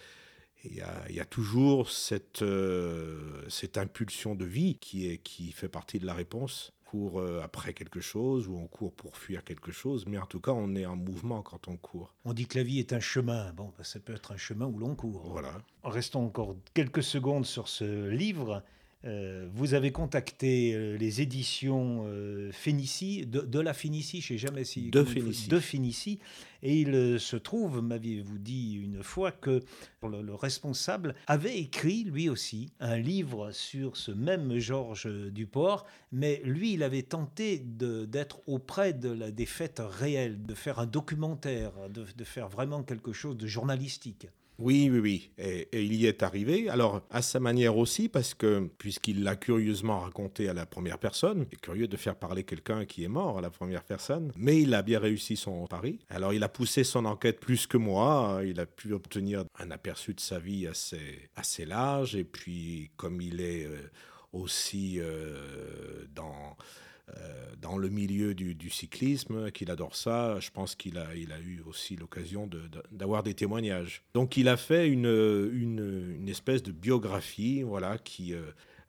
il 0.64 0.74
y 0.76 0.80
a- 0.80 1.04
il 1.08 1.14
y 1.14 1.20
a 1.20 1.24
toujours 1.24 1.90
cette, 1.90 2.42
euh, 2.42 3.42
cette 3.48 3.78
impulsion 3.78 4.34
de 4.34 4.44
vie 4.44 4.76
qui, 4.78 5.08
est, 5.08 5.18
qui 5.18 5.52
fait 5.52 5.68
partie 5.68 5.98
de 5.98 6.06
la 6.06 6.14
réponse. 6.14 6.72
On 6.86 6.90
court 6.98 7.20
euh, 7.20 7.40
après 7.42 7.74
quelque 7.74 8.00
chose 8.00 8.46
ou 8.46 8.56
on 8.56 8.68
court 8.68 8.92
pour 8.92 9.16
fuir 9.16 9.42
quelque 9.42 9.72
chose, 9.72 10.06
mais 10.06 10.16
en 10.18 10.26
tout 10.26 10.38
cas, 10.40 10.52
on 10.52 10.76
est 10.76 10.86
en 10.86 10.94
mouvement 10.96 11.42
quand 11.42 11.66
on 11.66 11.76
court. 11.76 12.14
On 12.24 12.32
dit 12.32 12.46
que 12.46 12.56
la 12.56 12.62
vie 12.64 12.78
est 12.78 12.92
un 12.92 13.00
chemin. 13.00 13.52
Bon, 13.52 13.72
ben, 13.76 13.82
ça 13.82 13.98
peut 13.98 14.14
être 14.14 14.30
un 14.32 14.36
chemin 14.36 14.66
où 14.66 14.78
l'on 14.78 14.94
court. 14.94 15.28
Voilà. 15.30 15.58
Restons 15.82 16.24
encore 16.24 16.54
quelques 16.72 17.02
secondes 17.02 17.46
sur 17.46 17.66
ce 17.68 18.08
livre. 18.08 18.62
Euh, 19.06 19.46
vous 19.52 19.74
avez 19.74 19.92
contacté 19.92 20.74
euh, 20.74 20.96
les 20.96 21.20
éditions 21.20 22.04
euh, 22.06 22.50
Fénicie, 22.52 23.26
de, 23.26 23.40
de 23.40 23.60
la 23.60 23.74
Fénicie, 23.74 24.22
je 24.22 24.32
ne 24.32 24.38
sais 24.38 24.46
jamais 24.46 24.64
si... 24.64 24.90
De 24.90 25.04
Fénicie. 25.04 25.48
De 25.48 25.60
Fénicie. 25.60 26.18
Et 26.62 26.80
il 26.80 27.20
se 27.20 27.36
trouve, 27.36 27.82
m'aviez-vous 27.82 28.38
dit 28.38 28.80
une 28.82 29.02
fois, 29.02 29.30
que 29.30 29.62
le, 30.02 30.22
le 30.22 30.34
responsable 30.34 31.14
avait 31.26 31.58
écrit, 31.58 32.04
lui 32.04 32.30
aussi, 32.30 32.72
un 32.80 32.96
livre 32.96 33.50
sur 33.50 33.98
ce 33.98 34.10
même 34.10 34.58
Georges 34.58 35.30
Duport, 35.30 35.84
mais 36.10 36.40
lui, 36.42 36.72
il 36.72 36.82
avait 36.82 37.02
tenté 37.02 37.58
d'être 37.58 38.40
auprès 38.46 38.94
de 38.94 39.10
la, 39.10 39.30
des 39.30 39.44
faits 39.46 39.82
réels, 39.84 40.46
de 40.46 40.54
faire 40.54 40.78
un 40.78 40.86
documentaire, 40.86 41.72
de, 41.90 42.06
de 42.16 42.24
faire 42.24 42.48
vraiment 42.48 42.82
quelque 42.82 43.12
chose 43.12 43.36
de 43.36 43.46
journalistique. 43.46 44.28
Oui, 44.58 44.88
oui, 44.90 44.98
oui. 45.00 45.30
Et, 45.38 45.68
il 45.72 45.94
y 45.94 46.06
est 46.06 46.22
arrivé. 46.22 46.68
Alors, 46.68 47.02
à 47.10 47.22
sa 47.22 47.40
manière 47.40 47.76
aussi, 47.76 48.08
parce 48.08 48.34
que, 48.34 48.70
puisqu'il 48.78 49.24
l'a 49.24 49.34
curieusement 49.34 50.00
raconté 50.00 50.48
à 50.48 50.54
la 50.54 50.64
première 50.64 50.98
personne, 50.98 51.46
c'est 51.50 51.60
curieux 51.60 51.88
de 51.88 51.96
faire 51.96 52.14
parler 52.14 52.44
quelqu'un 52.44 52.84
qui 52.84 53.02
est 53.02 53.08
mort 53.08 53.38
à 53.38 53.40
la 53.40 53.50
première 53.50 53.82
personne, 53.82 54.30
mais 54.36 54.60
il 54.60 54.72
a 54.74 54.82
bien 54.82 55.00
réussi 55.00 55.36
son 55.36 55.66
pari. 55.66 55.98
Alors, 56.08 56.32
il 56.32 56.42
a 56.44 56.48
poussé 56.48 56.84
son 56.84 57.04
enquête 57.04 57.40
plus 57.40 57.66
que 57.66 57.76
moi. 57.76 58.42
Il 58.44 58.60
a 58.60 58.66
pu 58.66 58.92
obtenir 58.92 59.44
un 59.58 59.70
aperçu 59.72 60.14
de 60.14 60.20
sa 60.20 60.38
vie 60.38 60.68
assez, 60.68 61.30
assez 61.34 61.64
large. 61.64 62.14
Et 62.14 62.24
puis, 62.24 62.90
comme 62.96 63.20
il 63.20 63.40
est 63.40 63.64
euh, 63.64 63.90
aussi 64.32 65.00
euh, 65.00 66.04
dans 66.14 66.56
dans 67.60 67.76
le 67.76 67.88
milieu 67.88 68.34
du, 68.34 68.70
cyclisme, 68.70 69.50
qu'il 69.50 69.70
adore 69.70 69.96
ça. 69.96 70.40
Je 70.40 70.50
pense 70.50 70.74
qu'il 70.74 70.98
a, 70.98 71.14
eu 71.14 71.60
aussi 71.66 71.96
l'occasion 71.96 72.48
d'avoir 72.90 73.22
des 73.22 73.34
témoignages. 73.34 74.02
Donc 74.14 74.36
il 74.36 74.48
a 74.48 74.56
fait 74.56 74.88
une, 74.88 76.26
espèce 76.28 76.62
de 76.62 76.72
biographie 76.72 77.62
voilà, 77.62 77.98
qui, 77.98 78.34
euh, 78.34 78.42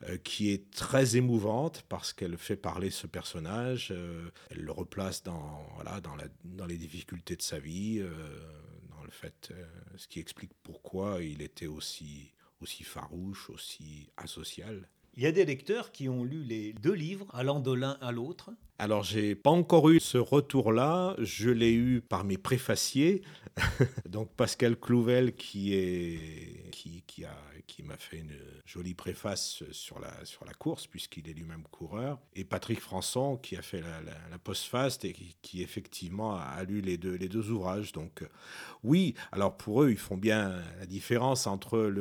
euh, 0.10 0.18
qui 0.18 0.52
est 0.52 0.70
très 0.72 1.16
émouvante 1.16 1.84
parce 1.88 2.12
qu'elle 2.12 2.38
fait 2.38 2.58
parler 2.58 2.90
ce 2.90 3.08
personnage, 3.08 3.90
euh, 3.92 4.30
elle 4.50 4.62
le 4.62 4.72
replace 4.72 5.24
dans, 5.24 5.66
les 6.68 6.78
difficultés 6.78 7.38
de 7.38 7.42
sa 7.42 7.60
vie, 7.60 8.00
euh, 8.00 8.10
dans 8.90 9.04
le 9.04 9.10
fait, 9.10 9.50
euh, 9.52 9.66
ce 9.96 10.08
qui 10.10 10.20
explique 10.20 10.52
pourquoi 10.64 11.24
il 11.24 11.42
était 11.42 11.68
aussi, 11.68 12.34
aussi 12.60 12.84
farouche, 12.84 13.50
aussi 13.50 14.10
asocial. 14.18 14.90
Il 15.18 15.24
y 15.24 15.28
a 15.28 15.32
des 15.32 15.46
lecteurs 15.46 15.94
qui 15.94 16.10
ont 16.10 16.26
lu 16.26 16.44
les 16.44 16.74
deux 16.74 16.94
livres, 16.94 17.28
allant 17.32 17.62
de 17.62 17.72
l'un 17.72 17.98
à 18.02 18.12
l'autre. 18.12 18.52
Alors, 18.78 19.04
j'ai 19.04 19.36
pas 19.36 19.52
encore 19.52 19.90
eu 19.90 20.00
ce 20.00 20.18
retour-là. 20.18 21.16
Je 21.20 21.50
l'ai 21.50 21.74
eu 21.74 22.02
par 22.02 22.26
mes 22.26 22.38
préfaciers. 22.38 23.22
Donc, 24.10 24.30
Pascal 24.36 24.76
Clouvel, 24.76 25.34
qui 25.36 25.74
a 27.26 27.32
qui 27.68 27.84
m'a 27.84 27.98
fait 27.98 28.20
une 28.20 28.32
jolie 28.66 28.94
préface 28.94 29.64
sur 29.72 30.00
la 30.00 30.24
sur 30.26 30.46
la 30.46 30.54
course, 30.54 30.88
puisqu'il 30.88 31.28
est 31.30 31.34
lui-même 31.34 31.64
coureur, 31.72 32.20
et 32.36 32.44
Patrick 32.46 32.80
Françon, 32.80 33.38
qui 33.38 33.56
a 33.58 33.62
fait 33.62 33.82
la, 33.82 34.02
la, 34.02 34.38
postface 34.38 35.00
et 35.04 35.14
qui, 35.42 35.62
effectivement 35.64 36.36
a 36.36 36.64
lu 36.64 36.82
les 36.82 36.98
deux 36.98 37.16
les 37.16 37.28
deux 37.28 37.52
ouvrages. 37.52 37.92
Donc, 37.92 38.22
euh, 38.22 38.28
oui. 38.84 39.16
Alors 39.32 39.58
pour 39.58 39.84
eux, 39.84 39.92
ils 39.92 39.98
font 39.98 40.18
bien 40.18 40.62
la 40.80 40.86
différence 40.86 41.48
entre 41.48 41.94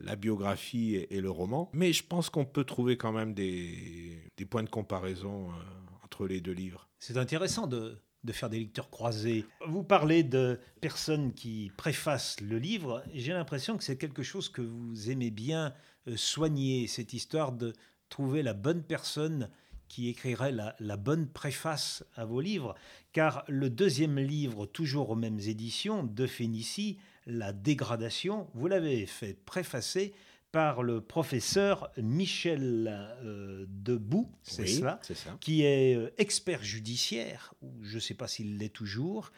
la 0.00 0.16
biographie 0.16 0.96
et, 0.96 1.16
et 1.16 1.20
le 1.20 1.30
roman, 1.30 1.70
mais 1.72 1.92
je 1.92 2.04
pense 2.04 2.28
qu'on 2.30 2.44
peut 2.44 2.64
trouver 2.64 2.96
quand 2.96 3.12
même 3.12 3.34
des 3.34 4.18
des 4.36 4.44
points 4.44 4.64
de 4.64 4.70
comparaison. 4.70 5.48
euh, 5.50 5.85
les 6.24 6.40
deux 6.40 6.52
livres. 6.52 6.88
C'est 6.98 7.16
intéressant 7.16 7.66
de, 7.66 8.00
faire 8.30 8.48
des 8.48 8.58
lecteurs 8.58 8.90
croisés. 8.90 9.44
Vous 9.68 9.84
parlez 9.84 10.22
de 10.22 10.58
personnes 10.80 11.32
qui 11.34 11.70
préfacent 11.76 12.40
le 12.40 12.58
livre. 12.58 13.04
J'ai 13.14 13.32
l'impression 13.32 13.76
que 13.76 13.84
c'est 13.84 13.98
quelque 13.98 14.22
chose 14.22 14.48
que 14.48 14.62
vous 14.62 15.10
aimez 15.10 15.30
bien 15.30 15.74
euh, 16.08 16.16
soigner, 16.16 16.86
cette 16.86 17.12
histoire 17.12 17.52
de 17.52 17.72
trouver 18.08 18.42
la 18.42 18.54
bonne 18.54 18.82
personne 18.82 19.50
qui 19.88 20.08
écrirait 20.08 20.52
la, 20.52 20.96
bonne 20.96 21.28
préface 21.28 22.04
à 22.16 22.24
vos 22.24 22.40
livres, 22.40 22.74
car 23.12 23.44
le 23.48 23.70
deuxième 23.70 24.18
livre, 24.18 24.66
toujours 24.66 25.10
aux 25.10 25.16
mêmes 25.16 25.38
éditions, 25.38 26.02
de 26.02 26.26
Phénicie, 26.26 26.98
La 27.26 27.52
dégradation, 27.52 28.48
vous 28.54 28.66
l'avez 28.66 29.06
fait 29.06 29.34
préfacer 29.44 30.12
par 30.52 30.82
le 30.82 31.00
professeur 31.00 31.90
Michel 31.98 32.88
euh, 33.22 33.66
Debout, 33.68 34.30
c'est 34.42 34.66
cela, 34.66 35.00
qui 35.40 35.62
est 35.62 35.96
euh, 35.96 36.10
expert 36.18 36.62
judiciaire, 36.62 37.54
ou 37.62 37.72
je 37.82 37.96
ne 37.96 38.00
sais 38.00 38.14
pas 38.14 38.28
s'il 38.28 38.58
l'est 38.58 38.72
toujours, 38.72 39.32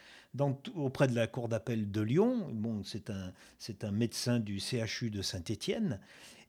auprès 0.75 1.07
de 1.07 1.15
la 1.15 1.27
Cour 1.27 1.49
d'appel 1.49 1.91
de 1.91 2.01
Lyon. 2.01 2.47
Bon, 2.53 2.83
c'est 2.83 3.09
un, 3.09 3.33
un 3.81 3.91
médecin 3.91 4.39
du 4.39 4.59
CHU 4.59 5.09
de 5.09 5.21
Saint-Étienne 5.21 5.99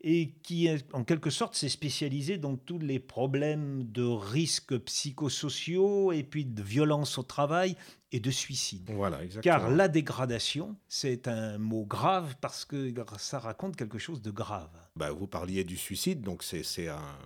et 0.03 0.33
qui, 0.43 0.69
en 0.93 1.05
quelque 1.05 1.31
sorte, 1.31 1.55
s'est 1.55 1.69
spécialisé 1.69 2.39
dans 2.39 2.57
tous 2.57 2.79
les 2.79 2.99
problèmes 2.99 3.85
de 3.91 4.03
risques 4.03 4.79
psychosociaux 4.79 6.13
et 6.13 6.23
puis 6.23 6.47
de 6.47 6.63
violence 6.63 7.19
au 7.19 7.23
travail 7.23 7.77
et 8.13 8.19
de 8.19 8.31
suicide. 8.31 8.91
Voilà, 8.95 9.23
exactement. 9.23 9.59
Car 9.59 9.71
la 9.71 9.89
dégradation, 9.89 10.77
c'est 10.89 11.29
un 11.29 11.59
mot 11.59 11.85
grave 11.85 12.35
parce 12.41 12.65
que 12.65 12.93
ça 13.19 13.39
raconte 13.39 13.77
quelque 13.77 13.99
chose 13.99 14.23
de 14.23 14.31
grave. 14.31 14.71
Bah, 14.97 15.13
vous 15.13 15.27
parliez 15.27 15.65
du 15.65 15.77
suicide, 15.77 16.23
donc 16.23 16.43
c'est 16.43 16.89
un, 16.89 17.17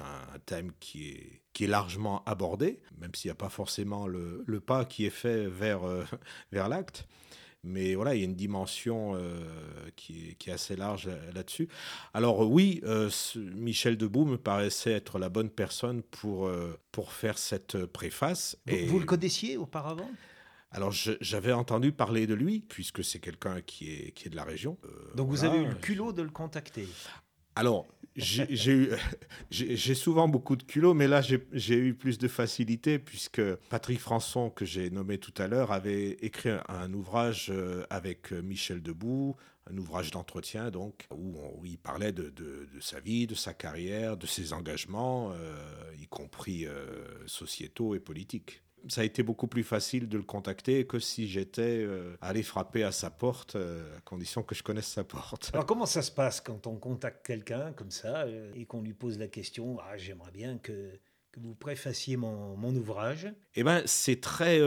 un 0.00 0.38
thème 0.46 0.72
qui 0.80 1.08
est, 1.10 1.42
qui 1.52 1.64
est 1.64 1.68
largement 1.68 2.24
abordé, 2.24 2.80
même 2.98 3.14
s'il 3.14 3.28
n'y 3.28 3.32
a 3.32 3.36
pas 3.36 3.50
forcément 3.50 4.06
le, 4.06 4.42
le, 4.46 4.60
pas 4.60 4.84
qui 4.84 5.04
est 5.04 5.10
fait 5.10 5.46
vers, 5.46 5.84
euh, 5.84 6.04
vers 6.52 6.68
l'acte. 6.68 7.06
Mais 7.66 7.94
voilà, 7.94 8.14
il 8.14 8.18
y 8.18 8.22
a 8.22 8.24
une 8.24 8.36
dimension 8.36 9.14
euh, 9.16 9.44
qui, 9.96 10.36
est, 10.40 10.50
assez 10.50 10.76
large 10.76 11.10
là-dessus. 11.34 11.68
Alors 12.14 12.48
oui, 12.48 12.80
euh, 12.84 13.10
Michel 13.54 13.96
Debout 13.96 14.24
me 14.24 14.38
paraissait 14.38 14.92
être 14.92 15.18
la 15.18 15.28
bonne 15.28 15.50
personne 15.50 16.02
pour, 16.02 16.46
euh, 16.46 16.78
pour 16.92 17.12
faire 17.12 17.38
cette 17.38 17.84
préface. 17.86 18.56
Vous, 18.66 18.74
et... 18.74 18.86
vous 18.86 18.98
le 19.00 19.04
connaissiez 19.04 19.56
auparavant? 19.56 20.10
Alors 20.70 20.92
j'avais 20.92 21.52
entendu 21.52 21.92
parler 21.92 22.26
de 22.26 22.34
lui, 22.34 22.60
puisque 22.60 23.02
c'est 23.02 23.18
quelqu'un 23.18 23.60
qui 23.62 23.92
est, 23.92 24.10
qui 24.12 24.26
est 24.26 24.30
de 24.30 24.36
la 24.36 24.44
région. 24.44 24.76
Donc 25.14 25.28
vous 25.28 25.44
avez 25.44 25.58
eu 25.58 25.66
le 25.66 25.74
culot 25.74 26.12
de 26.12 26.22
le 26.22 26.28
contacter? 26.28 26.86
Alors, 27.56 27.86
j'ai 29.50 29.94
souvent 29.94 30.28
beaucoup 30.28 30.56
de 30.56 30.62
culot, 30.62 30.94
mais 30.94 31.06
là, 31.08 31.20
j'ai 31.20 31.76
eu 31.76 31.94
plus 31.94 32.18
de 32.18 32.28
facilité 32.28 32.98
puisque 32.98 33.42
Patrick 33.68 34.00
Françon, 34.00 34.50
que 34.50 34.64
j'ai 34.64 34.90
nommé 34.90 35.18
tout 35.18 35.34
à 35.36 35.48
l'heure, 35.48 35.72
avait 35.72 36.10
écrit 36.22 36.50
un, 36.68 36.92
ouvrage 36.94 37.48
euh, 37.50 37.84
avec 37.90 38.32
euh, 38.32 38.40
Michel 38.40 38.82
Debout, 38.82 39.36
un 39.70 39.76
ouvrage 39.76 40.12
d'entretien, 40.12 40.70
donc, 40.70 41.06
où, 41.14 41.36
il 41.64 41.76
parlait 41.76 42.12
de, 42.12 42.32
sa 42.80 43.00
vie, 43.00 43.26
de 43.26 43.34
sa 43.34 43.52
carrière, 43.52 44.16
de 44.16 44.26
ses 44.26 44.52
engagements, 44.52 45.32
euh, 45.32 45.92
y 45.98 46.06
compris 46.06 46.66
sociétaux 47.26 47.94
et 47.94 48.00
politiques 48.00 48.62
ça 48.88 49.00
a 49.00 49.04
été 49.04 49.22
beaucoup 49.22 49.46
plus 49.46 49.64
facile 49.64 50.08
de 50.08 50.16
le 50.16 50.22
contacter 50.22 50.86
que 50.86 50.98
si 50.98 51.28
j'étais 51.28 51.84
euh, 51.84 52.16
allé 52.20 52.42
frapper 52.42 52.82
à 52.82 52.92
sa 52.92 53.10
porte, 53.10 53.56
euh, 53.56 53.96
à 53.96 54.00
condition 54.00 54.42
que 54.42 54.54
je 54.54 54.62
connaisse 54.62 54.86
sa 54.86 55.04
porte. 55.04 55.50
Alors 55.52 55.66
comment 55.66 55.86
ça 55.86 56.02
se 56.02 56.10
passe 56.10 56.40
quand 56.40 56.66
on 56.66 56.76
contacte 56.76 57.24
quelqu'un 57.26 57.72
comme 57.72 57.90
ça 57.90 58.22
euh, 58.22 58.52
et 58.54 58.66
qu'on 58.66 58.82
lui 58.82 58.94
pose 58.94 59.18
la 59.18 59.28
question 59.28 59.78
ah, 59.80 59.96
J'aimerais 59.96 60.30
bien 60.30 60.58
que, 60.58 60.92
que, 61.32 61.40
vous 61.40 61.54
préfaciez 61.54 62.16
mon, 62.16 62.56
mon 62.56 62.74
ouvrage? 62.74 63.28
Eh 63.54 63.64
bien, 63.64 63.82
c'est 63.86 64.20
très. 64.20 64.60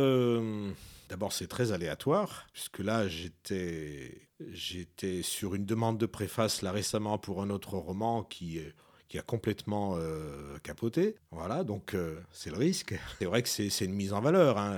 D'abord, 1.10 1.34
c'est 1.34 1.48
très 1.48 1.72
aléatoire, 1.72 2.46
puisque 2.54 2.80
là, 2.80 3.08
j'étais, 3.08 4.30
j'étais 4.52 5.24
sur 5.24 5.56
une 5.56 5.66
demande 5.66 5.98
de 5.98 6.06
préface 6.06 6.62
là 6.62 6.72
récemment 6.72 7.18
pour 7.18 7.42
un 7.42 7.50
autre 7.50 7.78
roman 7.78 8.24
qui 8.24 8.60
qui 9.10 9.18
a 9.18 9.24
complètement 9.24 9.96
euh, 9.98 10.58
capoté. 10.60 11.16
Voilà, 11.32 11.64
donc 11.64 11.96
euh, 11.96 12.20
c'est 12.32 12.52
le 12.52 12.58
risque. 12.58 12.94
C'est 13.18 13.26
vrai 13.26 13.42
que 13.42 13.50
c'est 13.50 13.84
une 13.84 13.94
mise 13.94 14.14
en 14.14 14.22
valeur, 14.22 14.58
hein. 14.60 14.78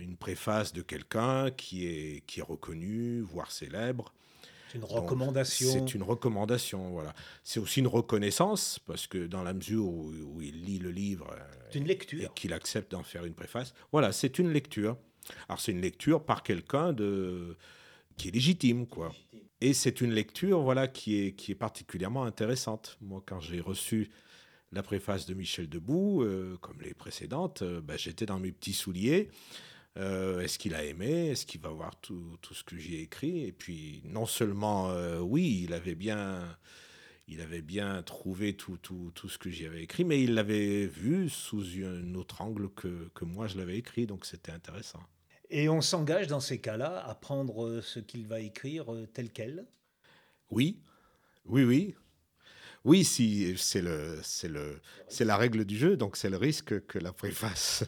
une 0.00 0.16
préface 0.16 0.72
de 0.72 0.82
quelqu'un 0.82 1.50
qui 1.50 1.86
est, 1.86 2.24
qui 2.26 2.40
est 2.40 2.44
reconnu, 2.44 3.20
voire 3.20 3.50
célèbre. 3.50 4.14
C'est 4.70 4.78
une 4.78 4.84
recommandation. 4.84 5.72
C'est 5.72 5.94
une 5.94 6.04
recommandation, 6.04 6.90
voilà. 6.90 7.12
C'est 7.42 7.58
aussi 7.58 7.80
une 7.80 7.86
reconnaissance, 7.88 8.78
parce 8.86 9.08
que 9.08 9.26
dans 9.26 9.42
la 9.42 9.52
mesure 9.52 9.84
où, 9.84 10.40
il 10.40 10.64
lit 10.64 10.78
le 10.78 10.90
livre 10.90 11.28
une 11.74 11.86
lecture. 11.86 12.22
et 12.22 12.28
qu'il 12.34 12.52
accepte 12.52 12.92
d'en 12.92 13.02
faire 13.02 13.24
une 13.24 13.34
préface, 13.34 13.74
voilà, 13.90 14.12
c'est 14.12 14.38
une 14.38 14.52
lecture. 14.52 14.96
Alors 15.48 15.60
c'est 15.60 15.72
une 15.72 15.80
lecture 15.80 16.24
par 16.24 16.44
quelqu'un 16.44 16.92
de 16.92 17.56
qui 18.16 18.28
est 18.28 18.30
légitime, 18.30 18.86
quoi. 18.86 19.12
Et 19.60 19.72
c'est 19.72 20.00
une 20.00 20.12
lecture 20.12 20.60
voilà, 20.60 20.86
qui, 20.86 21.18
est, 21.18 21.32
qui 21.32 21.52
est 21.52 21.56
particulièrement 21.56 22.24
intéressante. 22.24 22.98
Moi, 23.00 23.22
quand 23.24 23.40
j'ai 23.40 23.60
reçu 23.60 24.10
la 24.72 24.82
préface 24.82 25.26
de 25.26 25.34
Michel 25.34 25.68
Debout, 25.68 26.22
euh, 26.22 26.58
comme 26.60 26.80
les 26.82 26.94
précédentes, 26.94 27.62
euh, 27.62 27.80
bah, 27.80 27.96
j'étais 27.96 28.26
dans 28.26 28.38
mes 28.38 28.52
petits 28.52 28.74
souliers. 28.74 29.30
Euh, 29.96 30.40
est-ce 30.40 30.58
qu'il 30.58 30.74
a 30.74 30.84
aimé? 30.84 31.28
Est-ce 31.28 31.46
qu'il 31.46 31.60
va 31.62 31.70
voir 31.70 31.98
tout, 32.00 32.36
tout 32.42 32.52
ce 32.52 32.64
que 32.64 32.76
j'y 32.76 32.96
ai 32.96 33.00
écrit? 33.00 33.44
Et 33.44 33.52
puis, 33.52 34.02
non 34.04 34.26
seulement, 34.26 34.90
oui, 35.20 35.62
il 35.64 35.72
avait 35.72 35.94
bien, 35.94 36.58
il 37.26 37.40
avait 37.40 37.62
bien 37.62 38.02
trouvé 38.02 38.54
tout, 38.54 38.76
tout, 38.76 39.10
tout 39.14 39.30
ce 39.30 39.38
que 39.38 39.48
j'y 39.48 39.64
avais 39.64 39.82
écrit, 39.82 40.04
mais 40.04 40.22
il 40.22 40.34
l'avait 40.34 40.86
vu 40.86 41.30
sous 41.30 41.64
un 41.82 42.14
autre 42.14 42.42
angle 42.42 42.68
que, 42.74 43.08
que 43.14 43.24
moi 43.24 43.46
je 43.46 43.56
l'avais 43.56 43.78
écrit, 43.78 44.06
donc 44.06 44.26
c'était 44.26 44.52
intéressant. 44.52 45.00
Et 45.50 45.68
on 45.68 45.80
s'engage 45.80 46.26
dans 46.26 46.40
ces 46.40 46.60
cas-là 46.60 47.04
à 47.06 47.14
prendre 47.14 47.66
euh, 47.66 47.82
ce 47.82 48.00
qu'il 48.00 48.26
va 48.26 48.40
écrire 48.40 48.92
euh, 48.92 49.06
tel 49.06 49.30
quel 49.30 49.66
Oui, 50.50 50.80
oui, 51.44 51.64
oui. 51.64 51.94
Oui, 52.84 53.04
si, 53.04 53.56
c'est 53.58 53.82
le, 53.82 54.20
c'est 54.22 54.48
le, 54.48 54.80
c'est 55.08 55.24
la 55.24 55.36
règle 55.36 55.64
du 55.64 55.76
jeu, 55.76 55.96
donc 55.96 56.16
c'est 56.16 56.30
le 56.30 56.36
risque 56.36 56.86
que 56.86 57.00
la 57.00 57.12
préface 57.12 57.84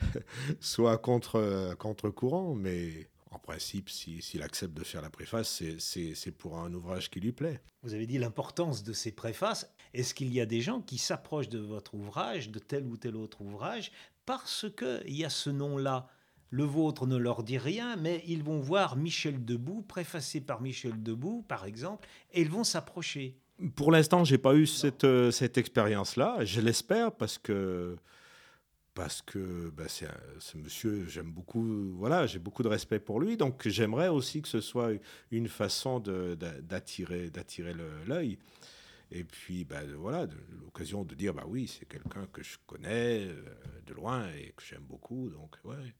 soit 0.60 0.98
contre, 0.98 1.74
contre 1.78 2.10
courant, 2.10 2.56
mais 2.56 3.08
en 3.30 3.38
principe, 3.38 3.88
s'il 3.88 4.42
accepte 4.42 4.74
de 4.74 4.82
faire 4.82 5.02
la 5.02 5.10
préface, 5.10 5.62
c'est 5.78 6.32
pour 6.32 6.58
un 6.58 6.72
ouvrage 6.74 7.10
qui 7.10 7.20
lui 7.20 7.30
plaît. 7.30 7.60
Vous 7.84 7.94
avez 7.94 8.06
dit 8.06 8.18
l'importance 8.18 8.82
de 8.82 8.92
ces 8.92 9.12
préfaces. 9.12 9.72
Est-ce 9.94 10.14
qu'il 10.14 10.32
y 10.32 10.40
a 10.40 10.46
des 10.46 10.60
gens 10.60 10.80
qui 10.80 10.98
s'approchent 10.98 11.48
de 11.48 11.60
votre 11.60 11.94
ouvrage, 11.94 12.50
de 12.50 12.58
tel 12.58 12.84
ou 12.86 12.96
tel 12.96 13.14
autre 13.14 13.42
ouvrage, 13.42 13.92
parce 14.26 14.66
qu'il 14.76 15.14
y 15.16 15.24
a 15.24 15.30
ce 15.30 15.50
nom-là 15.50 16.08
le 16.50 16.64
vôtre 16.64 17.06
ne 17.06 17.16
leur 17.16 17.42
dit 17.42 17.58
rien, 17.58 17.96
mais 17.96 18.22
ils 18.26 18.42
vont 18.42 18.60
voir 18.60 18.96
Michel 18.96 19.44
Debout, 19.44 19.82
préfacé 19.82 20.40
par 20.40 20.60
Michel 20.60 21.02
Debout, 21.02 21.44
par 21.48 21.64
exemple, 21.64 22.08
et 22.32 22.42
ils 22.42 22.50
vont 22.50 22.64
s'approcher. 22.64 23.36
Pour 23.76 23.92
l'instant, 23.92 24.24
j'ai 24.24 24.38
pas 24.38 24.54
eu 24.54 24.66
cette, 24.66 25.04
euh, 25.04 25.30
cette 25.30 25.58
expérience-là. 25.58 26.44
Je 26.44 26.60
l'espère 26.60 27.12
parce 27.12 27.38
que 27.38 27.96
parce 28.94 29.22
que 29.22 29.70
bah, 29.70 29.84
c'est 29.86 30.08
ce 30.40 30.58
monsieur, 30.58 31.06
j'aime 31.06 31.30
beaucoup, 31.30 31.94
voilà, 31.96 32.26
j'ai 32.26 32.40
beaucoup 32.40 32.62
de 32.62 32.68
respect 32.68 32.98
pour 32.98 33.20
lui, 33.20 33.36
donc 33.36 33.66
j'aimerais 33.68 34.08
aussi 34.08 34.42
que 34.42 34.48
ce 34.48 34.60
soit 34.60 34.90
une 35.30 35.48
façon 35.48 36.00
d'attirer 36.00 37.30
d'attirer 37.30 37.72
l'œil. 38.06 38.38
Et 39.12 39.24
puis, 39.24 39.64
bah, 39.64 39.80
voilà, 39.96 40.26
l'occasion 40.62 41.04
de 41.04 41.14
dire, 41.14 41.34
bah 41.34 41.44
oui, 41.46 41.66
c'est 41.66 41.86
quelqu'un 41.86 42.26
que 42.32 42.42
je 42.42 42.58
connais 42.66 43.26
euh, 43.26 43.42
de 43.86 43.94
loin 43.94 44.28
et 44.38 44.52
que 44.56 44.62
j'aime 44.62 44.84
beaucoup, 44.84 45.30
donc 45.30 45.56
ouais. 45.64 45.94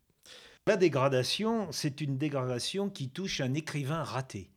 La 0.67 0.77
dégradation, 0.77 1.73
c'est 1.73 2.01
une 2.01 2.17
dégradation 2.19 2.91
qui 2.91 3.09
touche 3.09 3.41
un 3.41 3.55
écrivain 3.55 4.05
raté. 4.05 4.51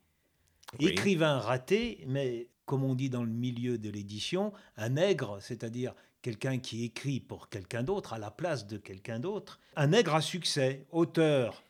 Écrivain 0.79 1.39
raté, 1.39 2.03
mais 2.07 2.49
comme 2.65 2.83
on 2.83 2.95
dit 2.95 3.09
dans 3.09 3.23
le 3.23 3.31
milieu 3.31 3.77
de 3.77 3.89
l'édition, 3.89 4.53
un 4.77 4.89
nègre, 4.89 5.37
c'est-à-dire 5.41 5.93
quelqu'un 6.21 6.59
qui 6.59 6.83
écrit 6.83 7.19
pour 7.19 7.49
quelqu'un 7.49 7.83
d'autre, 7.83 8.13
à 8.13 8.19
la 8.19 8.31
place 8.31 8.67
de 8.67 8.77
quelqu'un 8.77 9.19
d'autre. 9.19 9.59
Un 9.75 9.87
nègre 9.87 10.15
à 10.15 10.21
succès, 10.21 10.85
auteur 10.91 11.63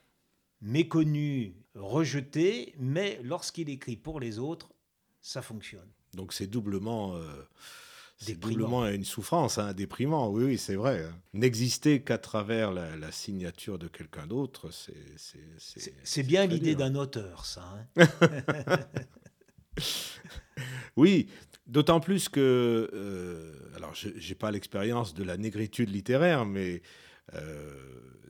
méconnu, 0.62 1.56
rejeté, 1.76 2.74
mais 2.80 3.20
lorsqu'il 3.24 3.70
écrit 3.70 3.98
pour 3.98 4.20
les 4.20 4.40
autres, 4.40 4.72
ça 5.22 5.42
fonctionne. 5.42 5.90
Donc 6.14 6.34
c'est 6.34 6.48
doublement... 6.48 7.16
Euh, 7.16 7.48
doublement 8.32 8.88
une 8.88 9.04
souffrance, 9.04 9.58
hein, 9.58 9.74
déprimant, 9.74 10.30
oui, 10.30 10.44
oui 10.46 10.58
c'est 10.58 10.76
vrai. 10.76 11.06
N'exister 11.34 12.02
qu'à 12.02 12.18
travers 12.18 12.72
la, 12.72 13.12
signature 13.12 13.78
de 13.78 13.88
quelqu'un 13.88 14.28
d'autre, 14.28 14.70
c'est... 14.72 15.84
C'est 16.04 16.24
bien 16.24 16.46
l'idée 16.46 16.76
d'un 16.76 16.96
auteur, 16.96 17.46
ça. 17.46 17.64
Hein. 17.98 18.08
oui, 20.96 21.28
d'autant 21.68 22.00
plus 22.00 22.30
que... 22.30 22.90
Euh, 22.94 23.54
alors, 23.76 23.94
je 23.96 24.10
n'ai 24.10 24.36
pas 24.36 24.52
l'expérience 24.52 25.14
de 25.14 25.24
la 25.24 25.38
négritude 25.38 25.90
littéraire, 25.90 26.46
mais... 26.46 26.82
Euh, 27.36 27.72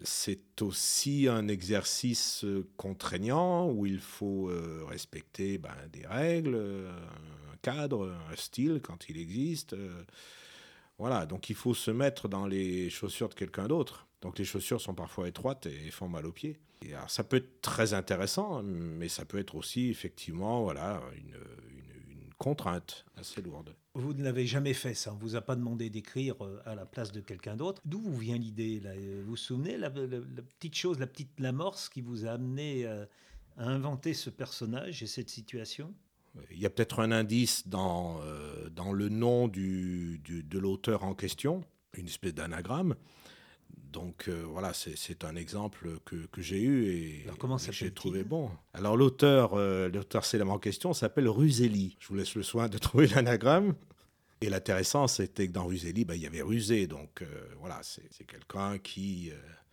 c'est 0.03 0.61
aussi 0.61 1.27
un 1.27 1.47
exercice 1.47 2.45
contraignant 2.77 3.69
où 3.69 3.85
il 3.85 3.99
faut 3.99 4.49
euh, 4.49 4.83
respecter 4.85 5.57
ben, 5.57 5.75
des 5.91 6.05
règles, 6.05 6.87
cadre, 7.61 8.13
un 8.31 8.35
style 8.35 8.81
quand 8.83 9.09
il 9.09 9.17
existe. 9.17 9.73
Euh, 9.73 10.03
Voilà, 10.99 11.25
donc 11.25 11.49
il 11.49 11.55
faut 11.55 11.73
se 11.73 11.89
mettre 11.91 12.27
dans 12.27 12.45
les 12.45 12.89
chaussures 12.89 13.29
de 13.29 13.33
quelqu'un 13.33 13.67
d'autre. 13.67 14.05
Donc 14.21 14.37
les 14.37 14.45
chaussures 14.45 14.79
sont 14.79 14.93
parfois 14.93 15.27
étroites 15.27 15.65
et 15.65 15.89
font 15.89 16.07
mal 16.07 16.25
aux 16.25 16.31
pieds. 16.31 16.59
Et 16.85 16.93
alors, 16.93 17.09
ça 17.09 17.23
peut 17.23 17.37
être 17.37 17.61
très 17.61 17.93
intéressant, 17.93 18.61
mais 18.61 19.09
ça 19.09 19.25
peut 19.25 19.39
être 19.39 19.55
aussi 19.55 19.89
effectivement 19.89 20.63
voilà, 20.63 21.01
une, 21.15 21.37
contrainte 22.37 23.05
assez 23.15 23.41
lourde. 23.41 23.73
Vous 23.95 24.13
ne 24.13 24.23
l'avez 24.23 24.47
jamais 24.47 24.73
fait, 24.73 24.95
ça. 24.95 25.11
On 25.11 25.15
ne 25.15 25.21
vous 25.21 25.35
a 25.35 25.41
pas 25.41 25.55
demandé 25.55 25.91
d'écrire 25.91 26.43
euh, 26.43 26.59
à 26.65 26.73
la 26.73 26.85
place 26.85 27.11
de 27.11 27.21
quelqu'un 27.21 27.55
d'autre. 27.55 27.79
D'où 27.85 27.99
vous 27.99 28.17
vient 28.17 28.37
l'idée 28.37 28.81
Vous 29.21 29.31
vous 29.31 29.35
souvenez 29.35 29.77
la, 29.77 29.91
petite 29.91 30.75
chose, 30.75 30.97
la 30.97 31.05
petite 31.05 31.39
l'amorce 31.39 31.89
qui 31.89 32.01
vous 32.01 32.25
a 32.25 32.31
amené 32.31 32.87
euh, 32.87 33.05
à 33.55 33.67
inventer 33.67 34.15
ce 34.15 34.31
personnage 34.31 35.03
et 35.03 35.07
cette 35.07 35.29
situation? 35.29 35.93
Il 36.49 36.59
y 36.59 36.65
a 36.65 36.71
peut-être 36.71 37.01
un 37.01 37.11
indice 37.11 37.67
dans, 37.67 38.19
euh, 38.23 38.67
dans 38.69 38.93
le 38.93 39.09
nom 39.09 39.47
du, 39.47 40.19
de 40.25 40.59
l'auteur 40.59 41.03
en 41.03 41.13
question, 41.13 41.63
une 41.95 42.07
espèce 42.07 42.33
d'anagramme. 42.33 42.95
Donc 43.93 44.27
euh, 44.27 44.43
voilà, 44.45 44.73
c'est 44.73 45.23
un 45.23 45.35
exemple 45.35 45.99
que, 46.03 46.25
que 46.27 46.41
j'ai 46.41 46.61
eu 46.61 46.87
et, 46.87 47.25
que 47.25 47.71
j'ai 47.71 47.91
trouvé 47.91 48.23
bon. 48.23 48.49
Alors 48.73 48.97
l'auteur, 48.97 49.53
euh, 49.53 49.87
l'auteur 49.87 50.25
célèbre 50.25 50.51
en 50.51 50.59
question 50.59 50.93
s'appelle 50.93 51.29
Ruseli. 51.29 51.95
Je 51.99 52.07
vous 52.09 52.15
laisse 52.15 52.35
le 52.35 52.43
soin 52.43 52.67
de 52.67 52.77
trouver 52.79 53.07
l'anagramme. 53.07 53.75
Et 54.41 54.49
l'intéressant, 54.49 55.07
c'était 55.07 55.47
que 55.47 55.53
dans 55.53 55.65
Ruseli, 55.65 56.03
bah, 56.03 56.15
il 56.17 56.21
y 56.21 56.27
avait 56.27 56.41
rusé. 56.41 56.85
Donc 56.87 57.23
voilà, 57.61 57.79
c'est 57.81 58.25
quelqu'un 58.25 58.77
qui, 58.77 59.31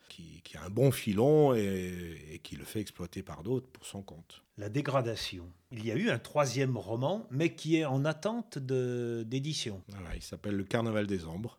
qui, 0.08 0.42
qui, 0.44 0.56
a 0.56 0.62
un 0.62 0.70
bon 0.70 0.92
filon 0.92 1.54
et, 1.54 2.20
et 2.30 2.38
qui 2.38 2.54
le 2.54 2.64
fait 2.64 2.78
exploiter 2.78 3.24
par 3.24 3.42
d'autres 3.42 3.66
pour 3.66 3.84
son 3.84 4.02
compte 4.02 4.44
la 4.60 4.68
dégradation. 4.68 5.50
Il 5.72 5.84
y 5.84 5.90
a 5.90 5.96
eu 5.96 6.10
un 6.10 6.18
troisième 6.18 6.76
roman, 6.76 7.26
mais 7.30 7.54
qui 7.54 7.76
est 7.76 7.86
en 7.86 8.04
attente 8.04 8.58
d'édition. 8.58 9.82
Voilà, 9.88 10.14
il 10.14 10.22
s'appelle 10.22 10.54
Le 10.54 10.64
Carnaval 10.64 11.06
des 11.06 11.24
Ombres. 11.24 11.58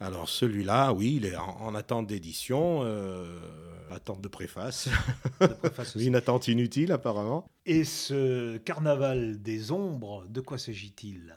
Alors 0.00 0.30
celui-là, 0.30 0.94
oui, 0.94 1.16
il 1.16 1.26
est 1.26 1.36
en, 1.36 1.74
attente 1.74 2.06
d'édition, 2.06 2.80
euh, 2.84 3.38
attente 3.90 4.22
de 4.22 4.28
préface. 4.28 4.88
De 5.40 5.46
préface 5.46 5.94
une 5.94 6.16
attente 6.16 6.48
inutile 6.48 6.90
apparemment. 6.92 7.46
Et 7.66 7.84
ce 7.84 8.56
Carnaval 8.58 9.42
des 9.42 9.72
Ombres, 9.72 10.26
de 10.26 10.40
quoi 10.40 10.56
s'agit-il? 10.56 11.36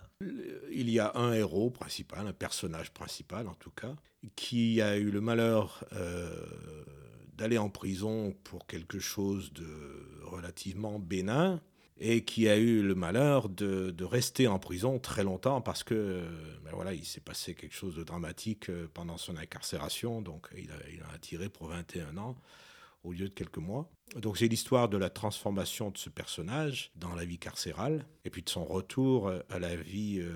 Il 0.72 0.90
y 0.90 1.00
a 1.00 1.12
un 1.16 1.34
héros 1.34 1.70
principal, 1.70 2.26
un 2.26 2.34
personnage 2.34 2.92
principal 2.92 3.50
en 3.50 3.56
tout 3.56 3.72
cas, 3.72 3.96
qui 4.38 4.82
a 4.82 4.98
eu 4.98 5.12
le 5.12 5.20
malheur 5.20 5.84
euh, 5.92 6.34
d'aller 7.36 7.58
en 7.58 7.70
prison 7.70 8.34
pour 8.46 8.66
quelque 8.66 9.00
chose 9.00 9.52
de 9.52 9.68
relativement 10.24 11.00
bénin 11.00 11.62
et 11.98 12.24
qui 12.24 12.50
a 12.50 12.58
eu 12.58 12.82
le 12.82 12.96
malheur 12.96 13.50
de, 13.50 14.04
rester 14.04 14.48
en 14.48 14.60
prison 14.60 15.00
très 15.00 15.24
longtemps 15.24 15.62
parce 15.62 15.84
que 15.84 16.24
ben 16.64 16.72
voilà, 16.74 16.94
il 16.94 17.06
s'est 17.06 17.22
passé 17.22 17.56
quelque 17.56 17.76
chose 17.76 17.96
de 17.96 18.04
dramatique 18.04 18.70
euh, 18.70 18.88
pendant 18.94 19.18
son 19.18 19.38
incarcération, 19.38 20.22
donc 20.22 20.48
il 20.58 20.72
a, 20.72 20.76
il 20.94 21.02
a 21.02 21.14
attiré 21.14 21.50
pour 21.50 21.68
21 21.68 22.18
ans 22.18 22.36
au 23.04 23.12
lieu 23.12 23.30
de 23.30 23.34
quelques 23.34 23.58
mois. 23.58 23.90
Donc 24.16 24.38
c'est 24.38 24.48
l'histoire 24.48 24.90
de 24.90 24.98
la 24.98 25.10
transformation 25.10 25.92
de 25.92 25.98
ce 25.98 26.10
personnage 26.10 26.92
dans 26.96 27.16
la 27.16 27.26
vie 27.26 27.40
carcérale 27.40 28.06
et 28.26 28.30
puis 28.30 28.44
de 28.44 28.50
son 28.50 28.66
retour 28.66 29.32
à 29.50 29.60
la 29.60 29.76
vie 29.76 30.20
euh, 30.20 30.34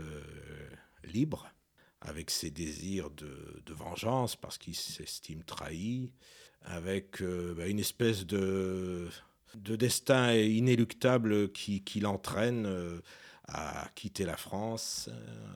libre 1.03 1.49
avec 2.01 2.29
ses 2.29 2.51
désirs 2.51 3.09
de, 3.11 3.73
vengeance 3.73 4.35
parce 4.35 4.57
qu'il 4.57 4.75
s'estime 4.75 5.43
trahi, 5.43 6.11
avec 6.61 7.21
euh, 7.21 7.53
bah, 7.55 7.67
une 7.67 7.79
espèce 7.79 8.25
de, 8.25 9.09
de 9.55 9.75
destin 9.75 10.33
inéluctable 10.33 11.51
qui, 11.51 11.83
qui 11.83 11.99
l'entraîne 11.99 12.65
euh, 12.65 13.01
à 13.47 13.89
quitter 13.95 14.25
la 14.25 14.37
France, 14.37 15.09
euh, 15.11 15.47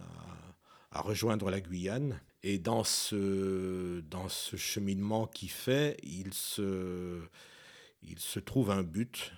à, 0.92 1.02
rejoindre 1.02 1.50
la 1.50 1.62
Guyane. 1.62 2.20
Et 2.44 2.58
dans 2.58 2.84
ce, 2.84 4.00
dans 4.02 4.30
ce 4.30 4.56
cheminement 4.56 5.28
qu'il 5.28 5.52
fait, 5.52 5.98
il 6.04 6.34
se, 6.34 7.22
il 8.02 8.18
se 8.18 8.40
trouve 8.40 8.72
un 8.72 8.82
but 8.82 9.32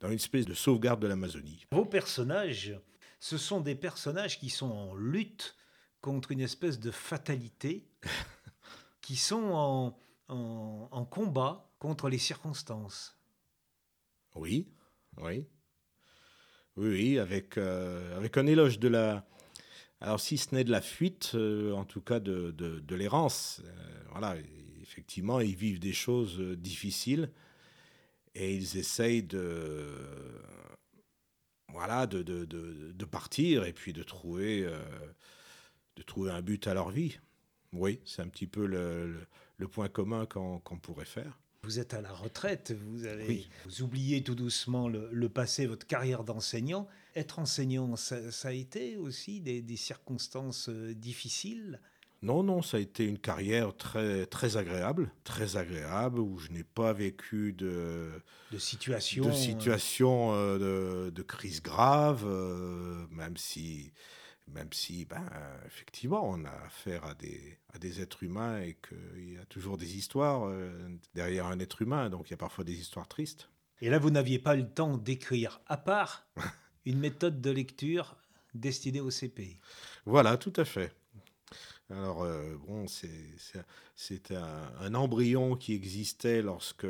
dans 0.00 0.08
une 0.08 0.14
espèce 0.14 0.46
de 0.46 0.54
sauvegarde 0.54 1.00
de 1.00 1.06
l'Amazonie. 1.06 1.66
Vos 1.70 1.84
personnages, 1.84 2.74
ce 3.20 3.38
sont 3.38 3.60
des 3.60 3.74
personnages 3.74 4.38
qui 4.38 4.50
sont 4.50 4.70
en 4.70 4.94
lutte 4.94 5.54
contre 6.00 6.32
une 6.32 6.40
espèce 6.40 6.80
de 6.80 6.90
fatalité, 6.90 7.86
qui 9.00 9.16
sont 9.16 9.50
en, 9.52 9.96
en, 10.28 11.04
combat 11.04 11.70
contre 11.78 12.08
les 12.08 12.18
circonstances. 12.18 13.16
Oui, 14.34 14.68
oui. 15.18 15.46
Oui, 16.76 16.88
oui 16.88 17.18
avec, 17.18 17.58
euh, 17.58 18.16
avec 18.16 18.36
un 18.36 18.46
éloge 18.46 18.78
de 18.78 18.88
la... 18.88 19.26
Alors 20.00 20.20
si 20.20 20.38
ce 20.38 20.54
n'est 20.54 20.64
de 20.64 20.70
la 20.70 20.80
fuite, 20.80 21.32
euh, 21.34 21.72
en 21.72 21.84
tout 21.84 22.00
cas 22.00 22.18
de, 22.18 22.50
de, 22.50 22.94
l'errance. 22.94 23.62
Euh, 23.64 24.02
voilà, 24.10 24.36
effectivement, 24.80 25.40
ils 25.40 25.54
vivent 25.54 25.78
des 25.78 25.92
choses 25.92 26.40
difficiles 26.58 27.30
et 28.34 28.54
ils 28.54 28.76
essayent 28.78 29.22
de... 29.22 29.94
Voilà, 31.68 32.06
de, 32.06 32.22
de, 32.22 32.44
de 32.44 33.04
partir 33.06 33.64
et 33.64 33.72
puis 33.72 33.94
de 33.94 34.02
trouver, 34.02 34.68
de 35.96 36.02
trouver 36.02 36.30
un 36.30 36.42
but 36.42 36.66
à 36.66 36.74
leur 36.74 36.90
vie. 36.90 37.18
Oui, 37.72 37.98
c'est 38.04 38.20
un 38.20 38.28
petit 38.28 38.46
peu 38.46 38.66
le 38.66 39.26
le 39.62 39.68
point 39.68 39.88
commun 39.88 40.26
qu'on 40.26 40.60
pourrait 40.60 41.04
faire. 41.04 41.38
Vous 41.64 41.78
êtes 41.78 41.94
à 41.94 42.00
la 42.00 42.12
retraite, 42.12 42.74
vous 42.88 43.06
avez 43.06 43.46
vous 43.66 43.82
oubliez 43.82 44.24
tout 44.24 44.34
doucement 44.34 44.88
le, 44.88 45.28
passé, 45.28 45.66
votre 45.66 45.86
carrière 45.86 46.24
d'enseignant. 46.24 46.88
Être 47.14 47.38
enseignant, 47.38 47.94
ça, 47.94 48.16
a 48.42 48.50
été 48.50 48.96
aussi 48.96 49.38
des, 49.38 49.76
circonstances 49.76 50.68
euh, 50.68 50.92
difficiles? 50.92 51.78
Non, 52.20 52.42
non, 52.42 52.62
ça 52.62 52.78
a 52.78 52.80
été 52.80 53.04
une 53.04 53.18
carrière 53.18 53.76
très, 53.76 54.26
très 54.26 54.56
agréable, 54.56 55.12
très 55.22 55.56
agréable, 55.56 56.18
où 56.18 56.36
je 56.36 56.50
n'ai 56.50 56.64
pas 56.64 56.92
vécu 56.92 57.52
de, 57.52 58.10
de 58.50 58.58
situation, 58.58 59.26
de, 59.26 59.32
situation 59.32 60.32
euh, 60.34 61.12
de, 61.12 61.22
crise 61.22 61.62
grave, 61.62 62.24
euh, 62.26 63.06
même 63.12 63.36
si 63.36 63.92
même 64.48 64.72
si, 64.72 65.04
ben, 65.04 65.26
effectivement, 65.66 66.28
on 66.28 66.44
a 66.44 66.50
affaire 66.66 67.04
à 67.04 67.14
des, 67.14 67.58
à 67.72 67.78
des 67.78 68.00
êtres 68.00 68.22
humains 68.22 68.60
et 68.60 68.76
qu'il 68.86 69.32
y 69.34 69.38
a 69.38 69.44
toujours 69.46 69.78
des 69.78 69.96
histoires 69.96 70.46
euh, 70.46 70.70
derrière 71.14 71.46
un 71.46 71.58
être 71.58 71.82
humain, 71.82 72.10
donc 72.10 72.28
il 72.28 72.32
y 72.32 72.34
a 72.34 72.38
parfois 72.38 72.64
des 72.64 72.78
histoires 72.78 73.08
tristes. 73.08 73.48
Et 73.80 73.90
là, 73.90 73.98
vous 73.98 74.10
n'aviez 74.10 74.38
pas 74.38 74.54
le 74.54 74.68
temps 74.68 74.96
d'écrire, 74.96 75.60
à 75.66 75.76
part 75.76 76.26
une 76.84 76.98
méthode 76.98 77.40
de 77.40 77.50
lecture 77.50 78.16
destinée 78.54 79.00
au 79.00 79.10
CPI. 79.10 79.58
Voilà, 80.04 80.36
tout 80.36 80.52
à 80.56 80.64
fait. 80.64 80.94
Alors, 81.90 82.22
euh, 82.22 82.56
bon, 82.66 82.86
c'est 82.86 84.32
un, 84.32 84.94
embryon 84.94 85.56
qui 85.56 85.74
existait 85.74 86.40
lorsque, 86.40 86.86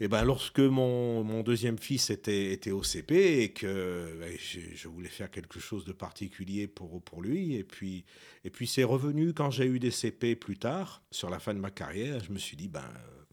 eh 0.00 0.08
ben, 0.08 0.24
lorsque 0.24 0.60
mon, 0.60 1.24
mon 1.24 1.42
deuxième 1.42 1.78
fils 1.78 2.10
était, 2.10 2.52
était 2.52 2.70
au 2.70 2.82
CP 2.82 3.42
et 3.42 3.52
que 3.52 4.16
ben, 4.20 4.36
je, 4.38 4.88
voulais 4.88 5.08
faire 5.08 5.30
quelque 5.30 5.60
chose 5.60 5.84
de 5.84 5.92
particulier 5.92 6.66
pour, 6.66 7.02
pour 7.02 7.22
lui. 7.22 7.54
Et 7.54 7.64
puis, 7.64 8.04
et 8.44 8.50
puis 8.50 8.66
c'est 8.66 8.84
revenu 8.84 9.32
quand 9.32 9.50
j'ai 9.50 9.66
eu 9.66 9.78
des 9.78 9.90
CP 9.90 10.36
plus 10.36 10.58
tard, 10.58 11.02
sur 11.10 11.30
la 11.30 11.38
fin 11.38 11.54
de 11.54 11.60
ma 11.60 11.70
carrière. 11.70 12.22
Je 12.22 12.32
me 12.32 12.38
suis 12.38 12.56
dit, 12.56 12.68
ben, 12.68 12.84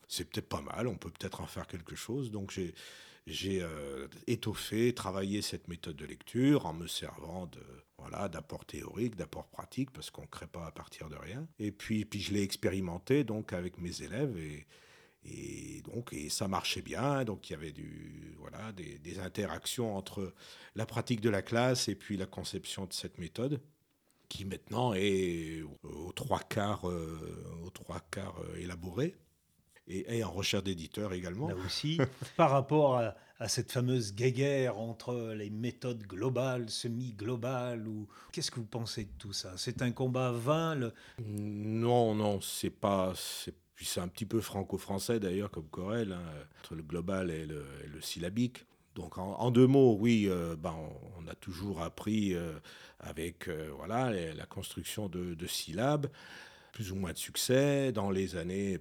c'est 0.08 0.30
peut-être 0.30 0.50
pas 0.50 0.62
mal, 0.62 0.88
on 0.88 0.96
peut 0.96 1.10
peut-être 1.10 1.42
en 1.42 1.48
faire 1.48 1.68
quelque 1.68 1.96
chose. 1.96 2.32
Donc, 2.32 2.52
j'ai 2.52 2.74
j'ai 3.32 3.62
euh, 3.62 4.08
étoffé, 4.28 4.94
travaillé 4.94 5.42
cette 5.42 5.68
méthode 5.68 5.96
de 5.96 6.06
lecture 6.06 6.66
en 6.66 6.74
me 6.74 6.88
servant 6.88 7.48
de 7.48 7.62
voilà 7.98 8.30
d'apports 8.30 8.66
théoriques, 8.66 9.16
d'apports 9.16 9.48
pratiques, 9.48 9.92
parce 9.92 10.10
qu'on 10.10 10.24
ne 10.24 10.28
crée 10.28 10.48
pas 10.48 10.66
à 10.66 10.72
partir 10.72 11.10
de 11.10 11.16
rien. 11.16 11.48
Et 11.60 11.72
puis, 11.72 12.04
puis 12.06 12.20
je 12.20 12.34
l'ai 12.34 12.42
expérimenté 12.42 13.24
donc 13.24 13.54
avec 13.54 13.78
mes 13.78 14.02
élèves 14.02 14.36
et, 14.38 14.66
donc 15.84 16.14
et 16.14 16.30
ça 16.30 16.48
marchait 16.48 16.82
bien. 16.82 17.24
Donc 17.26 17.50
il 17.50 17.54
y 17.54 17.56
avait 17.56 17.72
du 17.72 18.36
voilà 18.40 18.72
des, 18.72 18.98
des, 19.00 19.20
interactions 19.20 19.96
entre 19.96 20.34
la 20.76 20.86
pratique 20.86 21.22
de 21.22 21.30
la 21.30 21.42
classe 21.42 21.88
et 21.90 21.96
puis 21.96 22.18
la 22.18 22.26
conception 22.26 22.86
de 22.86 22.94
cette 22.94 23.20
méthode 23.20 23.62
qui 24.32 24.46
maintenant 24.46 24.94
est 24.94 25.62
aux 25.84 26.14
trois 26.14 26.40
quarts, 26.40 26.90
euh, 26.90 27.60
aux 27.66 27.70
trois 27.70 28.00
quarts 28.00 28.42
euh, 28.46 28.56
élaborée 28.62 29.14
et, 29.88 30.24
en 30.24 30.32
recherche 30.32 30.64
d'éditeurs 30.64 31.14
également. 31.14 31.48
Là 31.50 31.56
aussi, 31.66 32.00
par 32.38 32.52
rapport 32.52 32.98
à, 32.98 33.16
cette 33.48 33.72
fameuse 33.72 34.14
guéguerre 34.14 34.78
entre 34.78 35.34
les 35.36 35.50
méthodes 35.50 36.04
globales, 36.04 36.70
semi-globales, 36.70 37.88
ou 37.88 38.08
qu'est-ce 38.32 38.52
que 38.52 38.60
vous 38.60 38.68
pensez 38.68 39.06
de 39.06 39.12
tout 39.18 39.34
ça? 39.34 39.54
C'est 39.58 39.82
un 39.82 39.92
combat 39.92 40.32
vain 40.32 40.76
le... 40.76 40.94
Non, 41.20 42.14
non, 42.14 42.40
c'est 42.40 42.70
pas. 42.70 43.14
Puis 43.76 43.88
c'est 43.88 44.00
un 44.00 44.08
petit 44.08 44.28
peu 44.28 44.42
franco-français 44.42 45.20
d'ailleurs 45.20 45.50
comme 45.50 45.68
Corel, 45.68 46.12
hein, 46.12 46.22
entre 46.60 46.76
le 46.76 46.84
global 46.84 47.32
et 47.32 47.48
le, 47.48 47.66
syllabique. 48.00 48.66
Donc 48.94 49.18
en, 49.18 49.50
deux 49.50 49.66
mots, 49.66 49.98
oui, 50.00 50.28
euh, 50.30 50.56
ben, 50.56 50.76
on, 51.18 51.28
a 51.28 51.34
toujours 51.34 51.82
appris 51.82 52.36
euh, 52.36 52.52
avec 53.00 53.48
euh, 53.48 53.72
voilà 53.76 54.12
la 54.12 54.46
construction 54.46 55.08
de, 55.10 55.48
syllabes, 55.48 56.08
plus 56.74 56.92
ou 56.92 56.96
moins 56.96 57.14
de 57.14 57.18
succès 57.18 57.92
dans 57.92 58.12
les 58.12 58.36
années. 58.36 58.80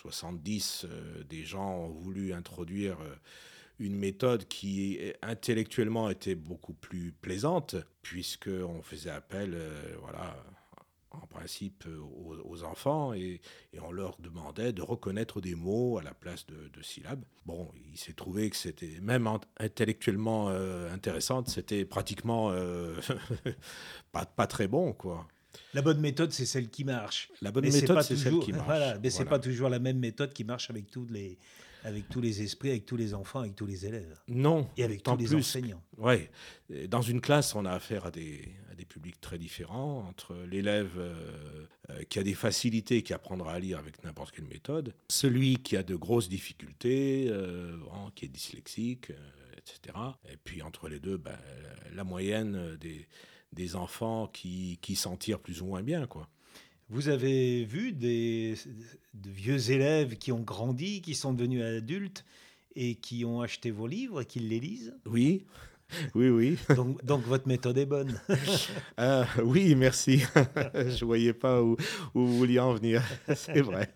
70, 0.00 0.86
euh, 0.88 1.24
des 1.24 1.44
gens 1.44 1.74
ont 1.74 1.90
voulu 1.90 2.32
introduire 2.32 2.98
euh, 3.00 3.14
une 3.78 3.94
méthode 3.94 4.46
qui 4.48 4.98
intellectuellement 5.22 6.10
était 6.10 6.34
beaucoup 6.34 6.74
plus 6.74 7.12
plaisante, 7.12 7.76
puisqu'on 8.02 8.82
faisait 8.82 9.10
appel 9.10 9.52
euh, 9.54 9.94
voilà, 10.00 10.36
en 11.10 11.26
principe 11.26 11.86
aux, 12.44 12.62
enfants 12.62 13.14
et, 13.14 13.40
on 13.80 13.90
leur 13.90 14.18
demandait 14.20 14.72
de 14.72 14.82
reconnaître 14.82 15.40
des 15.40 15.54
mots 15.54 15.98
à 15.98 16.02
la 16.02 16.12
place 16.12 16.46
de, 16.46 16.82
syllabes. 16.82 17.24
Bon, 17.46 17.70
il 17.90 17.98
s'est 17.98 18.12
trouvé 18.12 18.50
que 18.50 18.56
c'était 18.56 19.00
même 19.00 19.26
intellectuellement 19.58 20.48
intéressante, 20.48 21.48
c'était 21.48 21.86
pratiquement 21.86 22.52
pas, 24.12 24.26
pas 24.26 24.46
très 24.46 24.68
bon, 24.68 24.92
quoi. 24.92 25.26
La 25.74 25.82
bonne 25.82 26.00
méthode, 26.00 26.32
c'est 26.32 26.46
celle 26.46 26.68
qui 26.68 26.84
marche. 26.84 27.30
La 27.42 27.50
bonne 27.50 27.64
méthode, 27.64 28.02
c'est 28.02 28.16
celle 28.16 28.38
qui 28.40 28.52
marche. 28.52 28.66
Voilà, 28.66 28.98
mais 28.98 29.10
c'est 29.10 29.24
pas 29.24 29.38
toujours 29.38 29.68
la 29.68 29.78
même 29.78 29.98
méthode 29.98 30.32
qui 30.32 30.44
marche 30.44 30.70
avec 30.70 30.90
tous 30.90 31.06
les, 31.10 31.38
avec 31.84 32.08
tous 32.08 32.20
les 32.20 32.42
esprits, 32.42 32.70
avec 32.70 32.86
tous 32.86 32.96
les 32.96 33.14
enfants, 33.14 33.40
avec 33.40 33.54
tous 33.54 33.66
les 33.66 33.86
élèves. 33.86 34.18
Non. 34.28 34.68
Et 34.76 34.84
avec 34.84 35.02
tous 35.02 35.16
les 35.16 35.34
enseignants. 35.34 35.82
Oui. 35.98 36.28
Dans 36.88 37.02
une 37.02 37.20
classe, 37.20 37.54
on 37.54 37.64
a 37.64 37.72
affaire 37.72 38.06
à 38.06 38.10
des, 38.10 38.48
à 38.70 38.74
des 38.74 38.84
publics 38.84 39.20
très 39.20 39.38
différents, 39.38 40.06
entre 40.08 40.34
l'élève 40.50 40.92
euh, 40.98 41.66
euh, 41.90 42.02
qui 42.08 42.18
a 42.18 42.22
des 42.22 42.34
facilités, 42.34 43.02
qui 43.02 43.12
apprendra 43.12 43.54
à 43.54 43.58
lire 43.58 43.78
avec 43.78 44.02
n'importe 44.04 44.34
quelle 44.34 44.46
méthode, 44.46 44.94
celui 45.08 45.56
qui 45.56 45.76
a 45.76 45.82
de 45.82 45.94
grosses 45.94 46.28
difficultés, 46.28 47.26
euh, 47.28 47.76
qui 48.14 48.26
est 48.26 48.28
dyslexique, 48.28 49.12
etc. 49.56 49.96
Et 50.30 50.36
puis 50.36 50.62
entre 50.62 50.88
les 50.88 51.00
deux, 51.00 51.16
ben, 51.16 51.38
la 51.94 52.04
moyenne 52.04 52.76
des 52.80 53.06
des 53.52 53.76
enfants 53.76 54.28
qui, 54.32 54.78
qui 54.80 54.96
s'en 54.96 55.16
tirent 55.16 55.40
plus 55.40 55.62
ou 55.62 55.66
moins 55.66 55.82
bien, 55.82 56.06
quoi. 56.06 56.28
Vous 56.88 57.08
avez 57.08 57.64
vu 57.64 57.92
des 57.92 58.56
de 59.14 59.30
vieux 59.30 59.70
élèves 59.70 60.16
qui 60.16 60.32
ont 60.32 60.40
grandi, 60.40 61.02
qui 61.02 61.14
sont 61.14 61.32
devenus 61.32 61.62
adultes 61.62 62.24
et 62.74 62.96
qui 62.96 63.24
ont 63.24 63.40
acheté 63.42 63.70
vos 63.70 63.86
livres 63.86 64.22
et 64.22 64.24
qui 64.24 64.40
les 64.40 64.58
lisent? 64.58 64.94
Oui, 65.06 65.44
oui, 66.14 66.28
oui. 66.28 66.58
Donc, 66.74 67.04
donc, 67.04 67.24
votre 67.24 67.48
méthode 67.48 67.78
est 67.78 67.86
bonne. 67.86 68.20
Euh, 68.98 69.24
oui, 69.42 69.74
merci. 69.76 70.22
Je 70.74 71.04
voyais 71.04 71.32
pas 71.32 71.62
où, 71.62 71.76
où 72.14 72.26
vous 72.26 72.36
vouliez 72.36 72.58
en 72.58 72.74
venir. 72.74 73.02
C'est 73.34 73.62
vrai. 73.62 73.88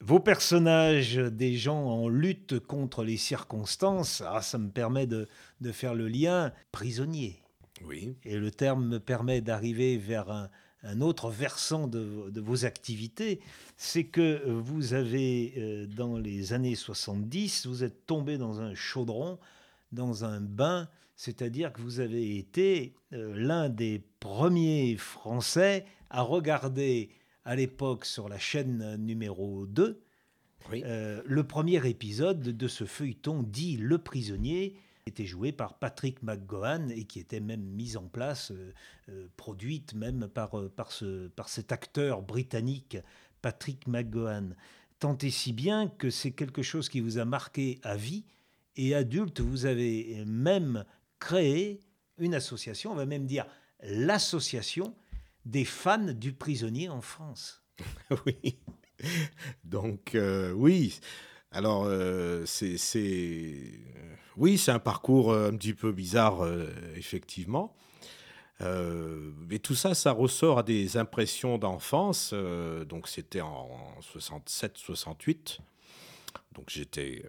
Vos 0.00 0.20
personnages, 0.20 1.16
des 1.16 1.56
gens 1.56 1.84
en 1.84 2.08
lutte 2.08 2.60
contre 2.60 3.02
les 3.02 3.16
circonstances, 3.16 4.22
ah, 4.24 4.40
ça 4.40 4.58
me 4.58 4.70
permet 4.70 5.06
de, 5.08 5.26
de 5.60 5.72
faire 5.72 5.94
le 5.94 6.06
lien 6.06 6.52
prisonnier. 6.70 7.41
Oui. 7.86 8.16
Et 8.24 8.36
le 8.36 8.50
terme 8.50 8.86
me 8.86 9.00
permet 9.00 9.40
d'arriver 9.40 9.96
vers 9.98 10.30
un, 10.30 11.00
autre 11.00 11.30
versant 11.30 11.86
de, 11.86 12.40
vos 12.40 12.64
activités, 12.64 13.40
c'est 13.76 14.04
que 14.04 14.48
vous 14.48 14.94
avez, 14.94 15.54
euh, 15.56 15.86
dans 15.86 16.18
les 16.18 16.52
années 16.52 16.74
70, 16.74 17.66
vous 17.66 17.84
êtes 17.84 18.06
tombé 18.06 18.36
dans 18.36 18.60
un 18.60 18.74
chaudron, 18.74 19.38
dans 19.92 20.24
un 20.24 20.40
bain, 20.40 20.88
c'est-à-dire 21.14 21.72
que 21.72 21.80
vous 21.80 22.00
avez 22.00 22.36
été 22.36 22.94
euh, 23.12 23.32
l'un 23.36 23.68
des 23.68 24.02
premiers 24.18 24.96
Français 24.96 25.84
à 26.10 26.22
regarder 26.22 27.10
à 27.44 27.54
l'époque 27.54 28.04
sur 28.04 28.28
la 28.28 28.38
chaîne 28.38 28.96
numéro 28.96 29.66
2 29.66 30.02
euh, 30.72 31.22
le 31.24 31.44
premier 31.44 31.86
épisode 31.88 32.40
de 32.40 32.68
ce 32.68 32.84
feuilleton 32.84 33.42
dit 33.42 33.76
Le 33.76 33.98
prisonnier, 33.98 34.76
était 35.06 35.26
jouée 35.26 35.52
par 35.52 35.78
Patrick 35.78 36.22
McGowan 36.22 36.90
et 36.90 37.04
qui 37.04 37.18
était 37.18 37.40
même 37.40 37.62
mise 37.62 37.96
en 37.96 38.06
place, 38.06 38.52
euh, 38.52 38.72
euh, 39.08 39.28
produite 39.36 39.94
même 39.94 40.28
par, 40.28 40.58
euh, 40.58 40.68
par, 40.68 40.92
ce, 40.92 41.28
par 41.28 41.48
cet 41.48 41.72
acteur 41.72 42.22
britannique 42.22 42.96
Patrick 43.40 43.86
McGowan. 43.86 44.54
Tant 45.00 45.18
et 45.18 45.30
si 45.30 45.52
bien 45.52 45.88
que 45.88 46.10
c'est 46.10 46.30
quelque 46.30 46.62
chose 46.62 46.88
qui 46.88 47.00
vous 47.00 47.18
a 47.18 47.24
marqué 47.24 47.80
à 47.82 47.96
vie 47.96 48.24
et 48.76 48.94
adulte, 48.94 49.40
vous 49.40 49.66
avez 49.66 50.24
même 50.24 50.84
créé 51.18 51.80
une 52.18 52.34
association, 52.34 52.92
on 52.92 52.94
va 52.94 53.06
même 53.06 53.26
dire 53.26 53.46
l'association 53.82 54.94
des 55.44 55.64
fans 55.64 56.12
du 56.12 56.32
prisonnier 56.32 56.88
en 56.88 57.00
France. 57.00 57.64
oui. 58.26 58.56
Donc 59.64 60.16
oui. 60.54 61.00
Alors 61.52 61.86
c'est 62.46 62.76
oui, 64.36 64.56
c'est 64.56 64.70
un 64.70 64.78
parcours 64.78 65.30
euh, 65.30 65.50
un 65.50 65.56
petit 65.56 65.74
peu 65.74 65.92
bizarre, 65.92 66.42
euh, 66.42 66.66
effectivement. 66.96 67.74
Euh, 68.60 69.32
mais 69.48 69.58
tout 69.58 69.74
ça, 69.74 69.94
ça 69.94 70.12
ressort 70.12 70.60
à 70.60 70.62
des 70.62 70.96
impressions 70.96 71.58
d'enfance. 71.58 72.32
donc 72.88 73.08
c'était 73.08 73.40
en, 73.40 73.68
67-68. 74.00 75.58
Donc 76.52 76.66
j'étais 76.68 77.24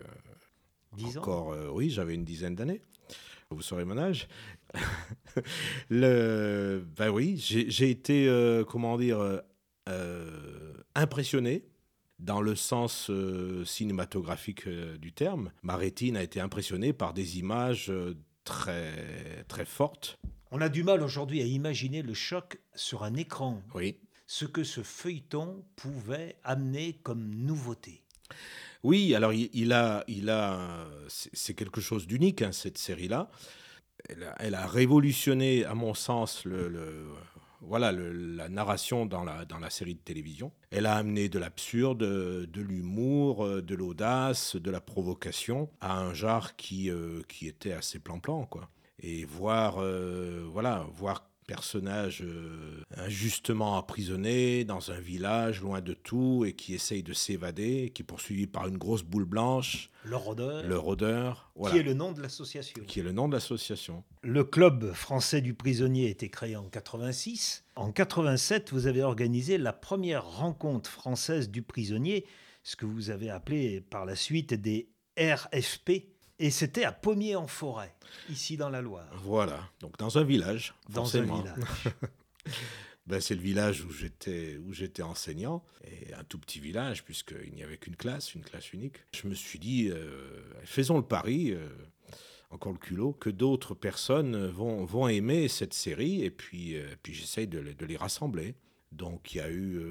encore... 1.18 1.56
oui, 1.74 1.90
j'avais 1.90 2.14
une 2.14 2.26
dizaine 2.26 2.56
d'années. 2.56 2.82
Vous 3.50 3.62
saurez 3.62 3.86
mon 3.86 3.98
âge. 3.98 4.28
Le, 5.90 6.86
ben 6.96 7.10
oui, 7.10 7.38
j'ai 7.38 7.90
été, 7.90 8.64
comment 8.70 8.98
dire, 8.98 9.42
impressionné 10.94 11.66
dans 12.20 12.42
le 12.42 12.56
sens 12.56 13.10
euh, 13.10 13.66
cinématographique 13.66 14.68
euh, 14.68 14.98
du 14.98 15.12
terme. 15.12 15.52
Ma 15.62 15.76
rétine 15.76 16.18
a 16.18 16.24
été 16.24 16.40
impressionnée 16.40 16.94
par 16.94 17.14
des 17.14 17.40
images 17.40 17.90
euh, 17.90 18.16
très, 18.44 19.44
très 19.48 19.66
fortes. 19.66 20.20
On 20.52 20.62
a 20.62 20.70
du 20.70 20.84
mal 20.84 21.02
aujourd'hui 21.02 21.42
à 21.42 21.46
imaginer 21.46 22.02
le 22.02 22.14
choc 22.14 22.60
sur 22.76 23.04
un 23.04 23.16
écran. 23.16 23.62
Oui. 23.74 23.98
Ce 24.28 24.46
que 24.46 24.64
ce 24.64 24.84
feuilleton 24.84 25.66
pouvait 25.76 26.38
amener 26.44 27.00
comme 27.04 27.34
nouveauté. 27.34 28.04
Oui, 28.84 29.16
alors 29.16 29.34
il, 29.34 29.74
a, 29.74 30.04
il 30.08 30.30
a, 30.30 30.88
c'est 31.08 31.54
quelque 31.54 31.82
chose 31.82 32.06
d'unique, 32.06 32.42
hein, 32.42 32.52
cette 32.52 32.78
série-là. 32.78 33.30
Elle, 34.40 34.56
a 34.56 34.68
révolutionné, 34.68 35.64
à 35.64 35.76
mon 35.76 35.94
sens, 35.94 36.44
le 36.44 37.08
voilà 37.66 37.92
la 37.92 38.50
narration 38.50 39.06
dans 39.06 39.24
la, 39.24 39.46
dans 39.46 39.60
la 39.60 39.70
série 39.70 39.96
de 39.96 40.00
télévision. 40.00 40.52
Elle 40.72 40.86
a 40.86 40.96
amené 40.96 41.30
de 41.30 41.40
l'absurde, 41.40 42.00
de 42.00 42.62
l'humour, 42.62 43.46
euh, 43.46 43.62
de 43.62 43.76
l'audace, 43.76 44.56
de 44.56 44.72
la 44.72 44.82
provocation 44.82 45.70
à 45.82 46.00
un 46.00 46.14
genre 46.14 46.56
qui, 46.56 46.90
euh, 46.90 47.22
qui 47.28 47.48
était 47.48 47.74
assez 47.74 48.00
plan-plan. 48.00 48.46
quoi. 48.46 48.70
Et 49.00 49.26
voir, 49.26 49.78
euh, 49.80 50.46
voilà, 50.52 50.86
voir 50.94 51.30
personnage 51.44 52.22
euh, 52.24 52.82
injustement 52.98 53.78
emprisonné 53.78 54.64
dans 54.66 54.92
un 54.92 55.00
village 55.00 55.62
loin 55.62 55.82
de 55.82 55.94
tout 55.94 56.46
et 56.46 56.54
qui 56.54 56.74
essaye 56.74 57.04
de 57.04 57.14
s'évader, 57.14 57.92
qui 57.94 58.02
est 58.02 58.06
poursuivi 58.06 58.48
par 58.48 58.68
une 58.68 58.78
grosse 58.78 59.04
boule 59.04 59.26
blanche. 59.26 59.90
Le 60.04 60.16
rôdeur. 60.16 60.64
Le 60.64 60.78
rôdeur. 60.78 61.52
Qui 61.70 61.78
est 61.78 61.84
le 61.84 61.94
nom 61.94 62.12
de 62.12 62.22
l'association. 62.22 62.84
Qui 62.88 63.00
est 63.00 63.04
le 63.04 63.12
nom 63.12 63.28
de 63.28 63.34
l'association. 63.34 64.04
Le 64.22 64.44
club 64.44 64.94
français 64.94 65.42
du 65.42 65.54
prisonnier 65.54 66.08
a 66.08 66.10
été 66.10 66.30
créé 66.30 66.56
en 66.56 66.68
86. 66.70 67.64
En 67.76 67.92
87, 67.92 68.72
vous 68.72 68.88
avez 68.88 69.04
organisé 69.04 69.58
la 69.58 69.74
première 69.74 70.26
rencontre 70.26 70.90
française 70.90 71.50
du 71.50 71.62
prisonnier, 71.62 72.26
ce 72.64 72.76
que 72.76 72.86
vous 72.86 73.10
avez 73.10 73.30
appelé 73.30 73.82
par 73.82 74.06
la 74.06 74.16
suite 74.16 74.54
des 74.54 74.90
RFP, 75.18 76.13
et 76.40 76.50
c'était 76.50 76.84
à 76.84 76.92
Pommier-en-Forêt, 76.92 77.94
ici 78.30 78.58
dans 78.58 78.70
la 78.70 78.82
Loire. 78.82 79.10
Voilà, 79.24 79.70
donc 79.80 79.98
dans 79.98 80.18
un 80.18 80.24
village. 80.24 80.74
Dans 80.90 81.16
un 81.16 81.22
village. 81.22 81.58
ben, 83.08 83.22
c'est 83.22 83.36
le 83.36 83.42
village 83.42 83.84
où 83.86 83.92
j'étais 83.92 84.58
où 84.58 84.74
j'étais 84.74 85.04
enseignant 85.04 85.64
et 85.84 86.14
un 86.14 86.24
tout 86.24 86.40
petit 86.40 86.60
village 86.60 87.04
puisqu'il 87.04 87.54
n'y 87.54 87.64
avait 87.64 87.78
qu'une 87.78 87.96
classe, 87.96 88.34
une 88.34 88.44
classe 88.44 88.74
unique. 88.74 88.98
Je 89.14 89.28
me 89.28 89.36
suis 89.36 89.60
dit 89.60 89.90
euh, 89.90 90.42
faisons 90.64 90.98
le 90.98 91.06
pari. 91.06 91.52
Euh, 91.52 91.68
encore 92.50 92.74
le 92.74 92.78
culot, 92.78 93.14
que 93.14 93.32
d'autres 93.32 93.74
personnes 93.74 94.46
vont, 94.46 94.86
vont 94.86 95.08
aimer 95.08 95.48
cette 95.48 95.74
série 95.74 96.24
et 96.24 96.30
puis, 96.30 96.78
euh, 96.78 96.86
puis 97.02 97.12
j'essaye 97.12 97.48
de, 97.48 97.60
de, 97.62 97.86
les 97.88 97.98
rassembler. 97.98 98.54
Donc 98.92 99.34
il 99.34 99.38
y 99.40 99.42
a 99.42 99.50
eu 99.50 99.82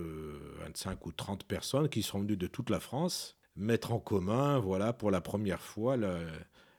25 0.61 1.05
ou 1.07 1.11
30 1.11 1.43
personnes 1.43 1.89
qui 1.89 2.05
sont 2.05 2.21
venues 2.21 2.37
de 2.37 2.47
toute 2.47 2.71
la 2.71 2.79
France 2.79 3.37
mettre 3.57 3.93
en 3.93 3.99
commun, 3.99 4.59
voilà, 4.59 4.93
pour 4.93 5.11
la 5.11 5.21
première 5.21 5.61
fois, 5.61 5.97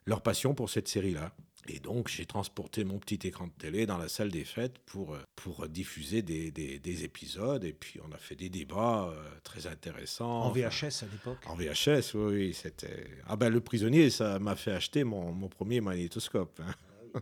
leur 0.06 0.22
passion 0.22 0.54
pour 0.54 0.70
cette 0.70 0.88
série-là. 0.88 1.32
Et 1.68 1.80
donc, 1.80 2.10
j'ai 2.10 2.26
transporté 2.26 2.84
mon 2.84 3.00
petit 3.00 3.26
écran 3.26 3.48
de 3.48 3.54
télé 3.58 3.86
dans 3.86 3.98
la 3.98 4.10
salle 4.10 4.32
des 4.32 4.44
fêtes 4.44 4.80
pour, 4.80 5.18
pour 5.36 5.70
diffuser 5.70 6.22
des, 6.22 6.52
des, 6.52 7.04
épisodes. 7.06 7.64
Et 7.64 7.72
puis, 7.72 8.02
on 8.06 8.12
a 8.12 8.18
fait 8.18 8.36
des 8.36 8.50
débats 8.50 9.08
euh, 9.08 9.30
très 9.44 9.66
intéressants. 9.68 10.42
En 10.42 10.52
VHS 10.52 11.04
à 11.04 11.06
l'époque 11.12 11.38
En 11.46 11.56
VHS, 11.56 12.16
oui, 12.16 12.54
c'était... 12.54 13.08
Ah 13.28 13.38
ben, 13.38 13.50
le 13.50 13.62
prisonnier, 13.62 14.10
ça 14.10 14.40
m'a 14.40 14.58
fait 14.58 14.72
acheter 14.72 15.06
mon, 15.06 15.32
mon 15.32 15.48
premier 15.48 15.80
magnétoscope. 15.80 16.60
Hein. 16.60 17.22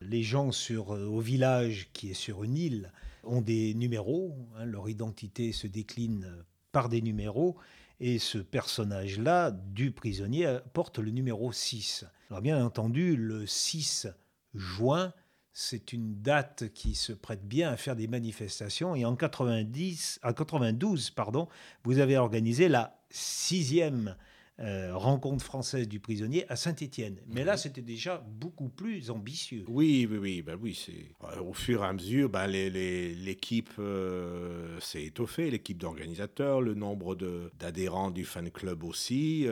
Les 0.00 0.22
gens 0.22 0.50
sur, 0.50 0.94
euh, 0.94 1.04
au 1.04 1.20
village, 1.20 1.90
qui 1.92 2.10
est 2.10 2.14
sur 2.14 2.42
une 2.42 2.56
île, 2.56 2.92
ont 3.22 3.42
des 3.42 3.74
numéros. 3.74 4.34
Hein, 4.56 4.64
leur 4.64 4.88
identité 4.88 5.52
se 5.52 5.66
décline 5.66 6.44
par 6.72 6.88
des 6.88 7.02
numéros. 7.02 7.56
Et 7.98 8.18
ce 8.18 8.38
personnage-là, 8.38 9.50
du 9.50 9.90
prisonnier, 9.90 10.58
porte 10.74 10.98
le 10.98 11.10
numéro 11.10 11.52
6. 11.52 12.04
Alors 12.30 12.42
bien 12.42 12.64
entendu, 12.64 13.16
le 13.16 13.46
6 13.46 14.08
juin, 14.54 15.12
c'est 15.52 15.94
une 15.94 16.20
date 16.20 16.72
qui 16.74 16.94
se 16.94 17.14
prête 17.14 17.48
bien 17.48 17.70
à 17.70 17.78
faire 17.78 17.96
des 17.96 18.08
manifestations. 18.08 18.94
Et 18.94 19.06
en 19.06 19.16
90, 19.16 20.18
à 20.22 20.34
92, 20.34 21.10
pardon, 21.10 21.48
vous 21.84 21.98
avez 21.98 22.18
organisé 22.18 22.68
la 22.68 23.00
sixième 23.08 24.16
euh, 24.58 24.96
rencontre 24.96 25.44
française 25.44 25.86
du 25.86 26.00
prisonnier 26.00 26.46
à 26.48 26.56
Saint-Étienne. 26.56 27.18
Mais 27.28 27.44
là, 27.44 27.58
c'était 27.58 27.82
déjà 27.82 28.24
beaucoup 28.26 28.70
plus 28.70 29.10
ambitieux. 29.10 29.66
Oui, 29.68 30.08
oui, 30.10 30.16
oui. 30.16 30.40
Ben 30.40 30.56
oui 30.58 30.74
c'est 30.74 31.14
euh, 31.24 31.42
au 31.42 31.52
fur 31.52 31.84
et 31.84 31.86
à 31.86 31.92
mesure, 31.92 32.30
ben 32.30 32.46
l'équipe 32.46 33.68
euh, 33.78 34.80
s'est 34.80 35.04
étoffée, 35.04 35.50
l'équipe 35.50 35.76
d'organisateurs, 35.76 36.62
le 36.62 36.72
nombre 36.72 37.14
d'adhérents 37.58 38.10
du 38.10 38.24
fan 38.24 38.50
club 38.50 38.82
aussi. 38.82 39.46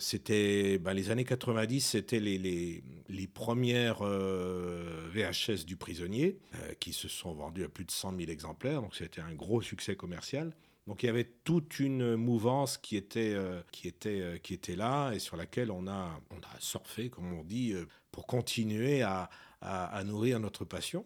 c'était 0.00 0.78
ben, 0.78 0.92
les 0.92 1.12
années 1.12 1.24
90, 1.24 1.80
c'était 1.80 2.18
les, 2.18 2.38
les, 2.38 2.82
les, 3.08 3.26
premières 3.28 4.02
VHS 4.02 5.64
du 5.64 5.76
prisonnier 5.76 6.38
qui 6.80 6.92
se 6.92 7.06
sont 7.06 7.34
vendues 7.34 7.64
à 7.64 7.68
plus 7.68 7.84
de 7.84 7.92
100 7.92 8.16
000 8.18 8.30
exemplaires. 8.30 8.82
Donc 8.82 8.96
c'était 8.96 9.20
un 9.20 9.34
gros 9.34 9.62
succès 9.62 9.94
commercial. 9.94 10.52
Donc 10.86 11.02
il 11.02 11.06
y 11.06 11.08
avait 11.08 11.24
toute 11.24 11.80
une 11.80 12.14
mouvance 12.14 12.78
qui 12.78 12.96
était, 12.96 13.34
euh, 13.34 13.60
qui 13.72 13.88
était, 13.88 14.20
euh, 14.20 14.38
qui 14.38 14.54
était 14.54 14.76
là 14.76 15.12
et 15.12 15.18
sur 15.18 15.36
laquelle 15.36 15.70
on 15.72 15.88
a, 15.88 16.20
on 16.30 16.38
a 16.38 16.60
surfé, 16.60 17.10
comme 17.10 17.32
on 17.32 17.42
dit, 17.42 17.72
euh, 17.72 17.86
pour 18.12 18.26
continuer 18.26 19.02
à, 19.02 19.28
à, 19.60 20.04
nourrir 20.04 20.38
notre 20.38 20.64
passion. 20.64 21.04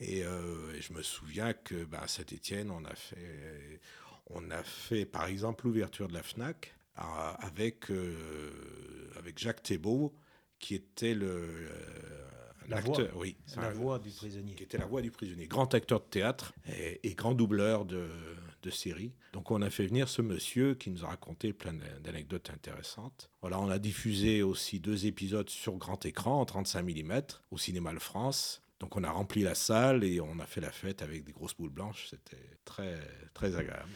Et, 0.00 0.22
je 0.22 0.92
me 0.92 1.02
souviens 1.02 1.52
que 1.52 1.84
bah, 1.84 2.00
à 2.02 2.08
Saint-Étienne, 2.08 2.70
on 2.70 2.84
a 2.84 2.94
fait, 2.94 3.80
on 4.26 4.50
a 4.50 4.62
fait 4.62 5.04
par 5.04 5.26
exemple 5.26 5.66
l'ouverture 5.66 6.08
de 6.08 6.14
la 6.14 6.22
FNAC 6.22 6.74
avec, 6.94 7.86
avec 9.16 9.38
Jacques 9.38 9.62
Thébault, 9.62 10.14
qui 10.58 10.74
était 10.74 11.14
le 11.14 11.68
la 12.68 12.80
voix, 12.80 12.98
oui, 13.16 13.36
la 13.56 13.70
voix 13.70 13.98
du 13.98 14.10
prisonnier. 14.10 14.54
Qui 14.54 14.64
était 14.64 14.78
la 14.78 14.86
voix 14.86 15.02
du 15.02 15.10
prisonnier. 15.10 15.46
Grand 15.46 15.72
acteur 15.74 16.00
de 16.00 16.06
théâtre 16.06 16.52
et 16.66 17.14
grand 17.14 17.34
doubleur 17.34 17.84
de, 17.84 18.08
de 18.62 18.70
série. 18.70 19.12
Donc 19.32 19.50
on 19.50 19.62
a 19.62 19.70
fait 19.70 19.86
venir 19.86 20.08
ce 20.08 20.22
monsieur 20.22 20.74
qui 20.74 20.90
nous 20.90 21.04
a 21.04 21.08
raconté 21.08 21.52
plein 21.52 21.74
d'anecdotes 22.02 22.50
intéressantes. 22.50 23.30
Voilà, 23.40 23.60
on 23.60 23.68
a 23.68 23.78
diffusé 23.78 24.42
aussi 24.42 24.80
deux 24.80 25.06
épisodes 25.06 25.48
sur 25.48 25.76
grand 25.76 26.04
écran 26.06 26.40
en 26.40 26.44
35 26.44 26.82
mm 26.82 27.20
au 27.50 27.58
cinéma 27.58 27.92
Le 27.92 28.00
France. 28.00 28.62
Donc 28.80 28.96
on 28.96 29.04
a 29.04 29.10
rempli 29.10 29.42
la 29.42 29.54
salle 29.54 30.04
et 30.04 30.20
on 30.20 30.38
a 30.38 30.46
fait 30.46 30.60
la 30.60 30.70
fête 30.70 31.02
avec 31.02 31.24
des 31.24 31.32
grosses 31.32 31.56
boules 31.56 31.70
blanches. 31.70 32.08
C'était 32.10 32.58
très 32.64 32.98
très 33.34 33.56
agréable. 33.56 33.90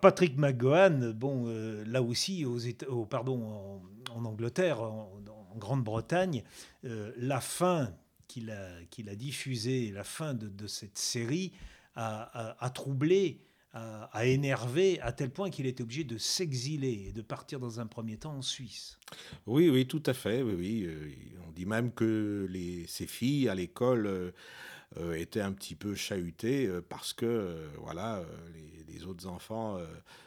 Patrick 0.00 0.36
McGowan, 0.36 1.12
bon, 1.12 1.44
euh, 1.46 1.84
là 1.86 2.02
aussi, 2.02 2.44
aux 2.44 2.58
oh, 2.88 3.06
pardon, 3.06 3.80
en, 4.10 4.24
Angleterre, 4.24 4.82
en, 4.82 5.22
Grande-Bretagne, 5.54 6.42
euh, 6.84 7.12
la 7.16 7.40
fin 7.40 7.94
qu'il 8.26 8.50
a, 8.50 9.14
diffusée, 9.14 9.92
la 9.92 10.02
fin 10.02 10.34
de, 10.34 10.66
cette 10.66 10.98
série, 10.98 11.52
a 11.94 12.70
troublé 12.74 13.42
à, 13.74 14.26
énerver 14.26 15.00
à 15.00 15.12
tel 15.12 15.30
point 15.30 15.50
qu'il 15.50 15.66
était 15.66 15.82
obligé 15.82 16.04
de 16.04 16.18
s'exiler 16.18 17.06
et 17.08 17.12
de 17.12 17.22
partir 17.22 17.58
dans 17.58 17.80
un 17.80 17.86
premier 17.86 18.18
temps 18.18 18.34
en 18.34 18.42
Suisse. 18.42 18.98
Oui, 19.46 19.70
oui, 19.70 19.86
tout 19.86 20.02
à 20.06 20.12
fait. 20.12 20.42
Oui, 20.42 20.54
oui. 20.54 20.84
Euh, 20.86 21.10
on 21.46 21.52
dit 21.52 21.64
même 21.64 21.92
que 21.92 22.46
les, 22.50 22.86
ces 22.86 23.06
filles 23.06 23.48
à 23.48 23.54
l'école 23.54 24.06
euh, 24.06 24.30
euh, 24.98 25.14
étaient 25.14 25.40
un 25.40 25.52
petit 25.52 25.74
peu 25.74 25.94
chahutées 25.94 26.70
parce 26.88 27.14
que 27.14 27.66
voilà, 27.78 28.22
les, 28.88 29.04
autres 29.06 29.26
enfants 29.26 29.80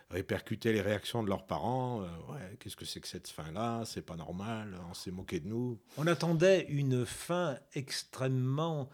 répercutaient 0.09 0.73
les 0.73 0.81
réactions 0.81 1.23
de 1.23 1.29
leurs 1.29 1.45
parents. 1.45 2.01
ouais, 2.01 2.57
qu'est-ce 2.59 2.75
que 2.75 2.83
c'est 2.83 2.99
que 2.99 3.07
cette 3.07 3.29
fin-là 3.29 3.83
C'est 3.85 4.01
pas 4.01 4.17
normal. 4.17 4.77
On 4.89 4.93
s'est 4.93 5.11
moqué 5.11 5.39
de 5.39 5.47
nous. 5.47 5.79
On 5.97 6.07
attendait 6.07 6.65
une 6.67 7.05
fin 7.05 7.57
extrêmement 7.73 8.89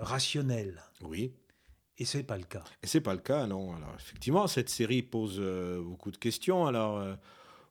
rationnelle. 0.00 0.82
Oui. 1.02 1.32
Et 1.98 2.04
c'est 2.04 2.24
pas 2.24 2.36
le 2.36 2.44
cas. 2.44 2.64
Et 2.82 2.86
c'est 2.86 3.00
pas 3.00 3.14
le 3.14 3.20
cas, 3.20 3.46
non. 3.46 3.74
Alors 3.74 3.94
effectivement, 3.96 4.46
cette 4.46 4.68
série 4.68 5.02
pose 5.02 5.36
euh, 5.38 5.80
beaucoup 5.80 6.10
de 6.10 6.16
questions. 6.16 6.66
Alors 6.66 6.98
euh, 6.98 7.14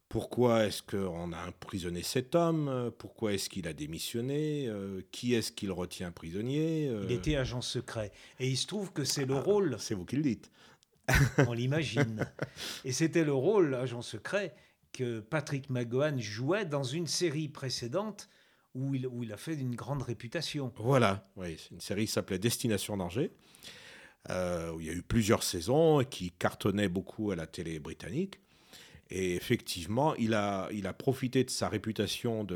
pourquoi 0.08 0.66
est-ce 0.66 0.82
qu'on 0.82 1.34
a 1.34 1.48
emprisonné 1.48 2.04
cet 2.04 2.36
homme? 2.36 2.92
Pourquoi 2.98 3.34
est-ce 3.34 3.50
qu'il 3.50 3.68
a 3.68 3.74
démissionné? 3.74 4.68
Euh, 4.68 5.02
Qui 5.12 5.34
est-ce 5.34 5.52
qu'il 5.52 5.72
retient 5.72 6.12
prisonnier? 6.12 6.86
Il 7.04 7.12
était 7.12 7.36
agent 7.36 7.62
secret. 7.62 8.12
Et 8.40 8.48
il 8.48 8.58
se 8.58 8.68
trouve 8.68 8.94
que 8.94 9.04
c'est 9.04 9.26
le 9.26 9.36
ah, 9.36 9.42
rôle. 9.42 9.76
C'est 9.80 9.96
vous 9.96 10.06
qui 10.06 10.16
le 10.16 10.24
dites. 10.24 10.52
on 11.48 11.54
l'imagine. 11.54 12.26
Et 12.86 12.94
c'était 12.94 13.26
le 13.26 13.34
rôle, 13.34 13.76
agent 13.76 14.02
secret, 14.02 14.56
que 14.94 15.20
Patrick 15.20 15.70
McGowan 15.70 16.20
jouait 16.20 16.66
dans 16.66 16.84
une 16.84 17.08
série 17.08 17.50
précédente 17.50 18.30
où 18.76 18.96
il, 18.96 19.08
où 19.08 19.24
il 19.24 19.34
a 19.34 19.38
fait 19.38 19.56
une 19.56 19.76
grande 19.76 20.02
réputation. 20.02 20.72
Voilà, 20.78 21.28
oui, 21.36 21.58
une 21.72 21.82
série 21.82 22.06
qui 22.06 22.12
s'appelait 22.12 22.40
Destination 22.40 22.98
Danger. 22.98 23.32
Euh, 24.30 24.72
où 24.72 24.80
il 24.80 24.88
y 24.88 24.90
a 24.90 24.94
eu 24.94 25.02
plusieurs 25.02 25.44
saisons 25.44 26.02
qui 26.06 26.32
cartonnaient 26.32 26.88
beaucoup 26.88 27.32
à 27.32 27.36
la 27.36 27.46
télé 27.46 27.80
britannique. 27.80 28.40
Et 29.10 29.36
effectivement, 29.36 30.16
il 30.16 30.34
a, 30.34 30.70
il 30.72 30.88
a 30.88 30.94
profité 30.94 31.44
de 31.44 31.50
sa 31.50 31.68
réputation 31.68 32.48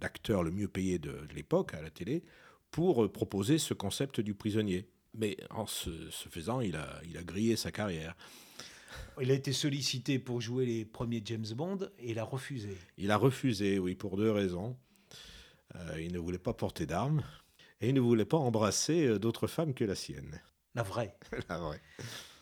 d'acteur 0.00 0.42
le 0.42 0.50
mieux 0.50 0.68
payé 0.68 0.98
de, 0.98 1.14
l'époque 1.34 1.74
à 1.74 1.82
la 1.82 1.90
télé 1.90 2.24
pour 2.70 3.04
euh, 3.04 3.12
proposer 3.12 3.58
ce 3.58 3.74
concept 3.74 4.20
du 4.20 4.32
prisonnier. 4.32 4.88
Mais 5.14 5.36
en 5.50 5.66
ce, 5.66 5.90
faisant, 6.30 6.62
il 6.62 6.76
a, 6.76 7.00
il 7.06 7.18
a 7.18 7.22
grillé 7.22 7.56
sa 7.56 7.70
carrière. 7.70 8.16
Il 9.20 9.30
a 9.30 9.34
été 9.34 9.52
sollicité 9.52 10.18
pour 10.18 10.40
jouer 10.40 10.64
les 10.64 10.84
premiers 10.86 11.20
James 11.26 11.46
Bond 11.54 11.90
et 11.98 12.12
il 12.12 12.18
a 12.18 12.24
refusé. 12.24 12.76
Il 12.96 13.10
a 13.10 13.18
refusé, 13.18 13.78
oui, 13.78 13.94
pour 13.94 14.16
deux 14.16 14.30
raisons. 14.30 14.78
Euh, 15.74 16.00
il 16.00 16.12
ne 16.12 16.18
voulait 16.18 16.38
pas 16.38 16.54
porter 16.54 16.86
d'armes 16.86 17.22
et 17.82 17.90
il 17.90 17.94
ne 17.94 18.00
voulait 18.00 18.24
pas 18.24 18.38
embrasser 18.38 19.18
d'autres 19.18 19.46
femmes 19.46 19.74
que 19.74 19.84
la 19.84 19.94
sienne. 19.94 20.40
La 20.74 20.82
vraie. 20.82 21.16
La 21.48 21.58
vraie. 21.58 21.80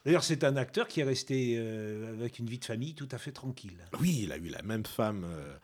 D'ailleurs, 0.04 0.24
c'est 0.24 0.44
un 0.44 0.56
acteur 0.56 0.88
qui 0.88 1.00
est 1.00 1.04
resté 1.04 1.56
euh, 1.58 2.14
avec 2.14 2.38
une 2.38 2.46
vie 2.46 2.58
de 2.58 2.64
famille 2.64 2.94
tout 2.94 3.08
à 3.10 3.18
fait 3.18 3.32
tranquille. 3.32 3.84
Oui, 4.00 4.20
il 4.22 4.32
a 4.32 4.36
eu 4.36 4.48
la 4.48 4.62
même 4.62 4.86
femme 4.86 5.24
euh, 5.24 5.56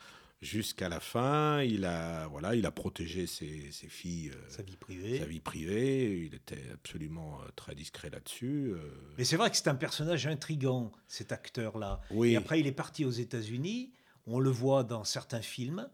jusqu'à 0.42 0.88
la 0.88 1.00
fin. 1.00 1.62
Il 1.62 1.85
a, 1.85 2.27
voilà, 2.27 2.55
il 2.55 2.66
a 2.66 2.70
protégé 2.70 3.27
ses, 3.27 3.70
ses 3.70 3.88
filles, 3.88 4.33
euh, 4.35 4.48
sa 4.48 4.62
vie 4.62 4.77
privée. 4.77 5.18
Sa 5.18 5.27
vie 5.27 5.40
privée. 5.40 6.27
Il 6.27 6.35
était 6.35 6.62
absolument 6.72 7.38
très 7.57 7.74
discret 7.74 8.11
là-dessus. 8.11 8.74
Mais 9.16 9.24
c'est 9.24 9.37
vrai 9.37 9.50
que 9.50 9.57
c'est 9.57 9.68
un 9.68 9.74
personnage 9.74 10.27
intrigant, 10.27 10.92
cet 11.07 11.33
acteur-là. 11.33 12.00
Oui. 12.11 12.33
Et 12.33 12.37
après, 12.37 12.61
il 12.61 12.66
est 12.66 12.72
parti 12.72 13.05
aux 13.05 13.11
États-Unis. 13.11 13.92
On 14.27 14.40
le 14.40 14.50
voit 14.50 14.85
dans 14.85 15.05
certains 15.05 15.42
films. 15.42 15.88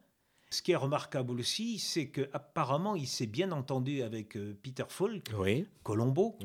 Ce 0.53 0.63
qui 0.63 0.73
est 0.73 0.77
remarquable 0.77 1.39
aussi, 1.39 1.79
c'est 1.79 2.09
qu'apparemment, 2.09 2.97
il 2.97 3.07
s'est 3.07 3.29
bien 3.29 3.53
entendu 3.53 4.03
avec 4.03 4.37
euh, 4.37 4.57
Peter 4.61 4.83
Falk, 4.89 5.31
Colombo, 5.85 6.37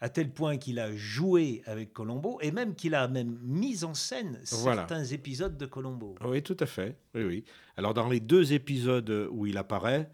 à 0.00 0.08
tel 0.08 0.32
point 0.32 0.56
qu'il 0.56 0.80
a 0.80 0.92
joué 0.96 1.62
avec 1.66 1.92
Colombo 1.92 2.40
et 2.40 2.50
même 2.50 2.74
qu'il 2.74 2.96
a 2.96 3.06
même 3.06 3.38
mis 3.42 3.84
en 3.84 3.94
scène 3.94 4.40
certains 4.42 5.04
épisodes 5.04 5.56
de 5.56 5.66
Colombo. 5.66 6.16
Oui, 6.24 6.42
tout 6.42 6.56
à 6.58 6.66
fait. 6.66 6.96
Oui, 7.14 7.22
oui. 7.22 7.44
Alors, 7.76 7.94
dans 7.94 8.08
les 8.08 8.18
deux 8.18 8.52
épisodes 8.52 9.28
où 9.30 9.46
il 9.46 9.56
apparaît, 9.56 10.10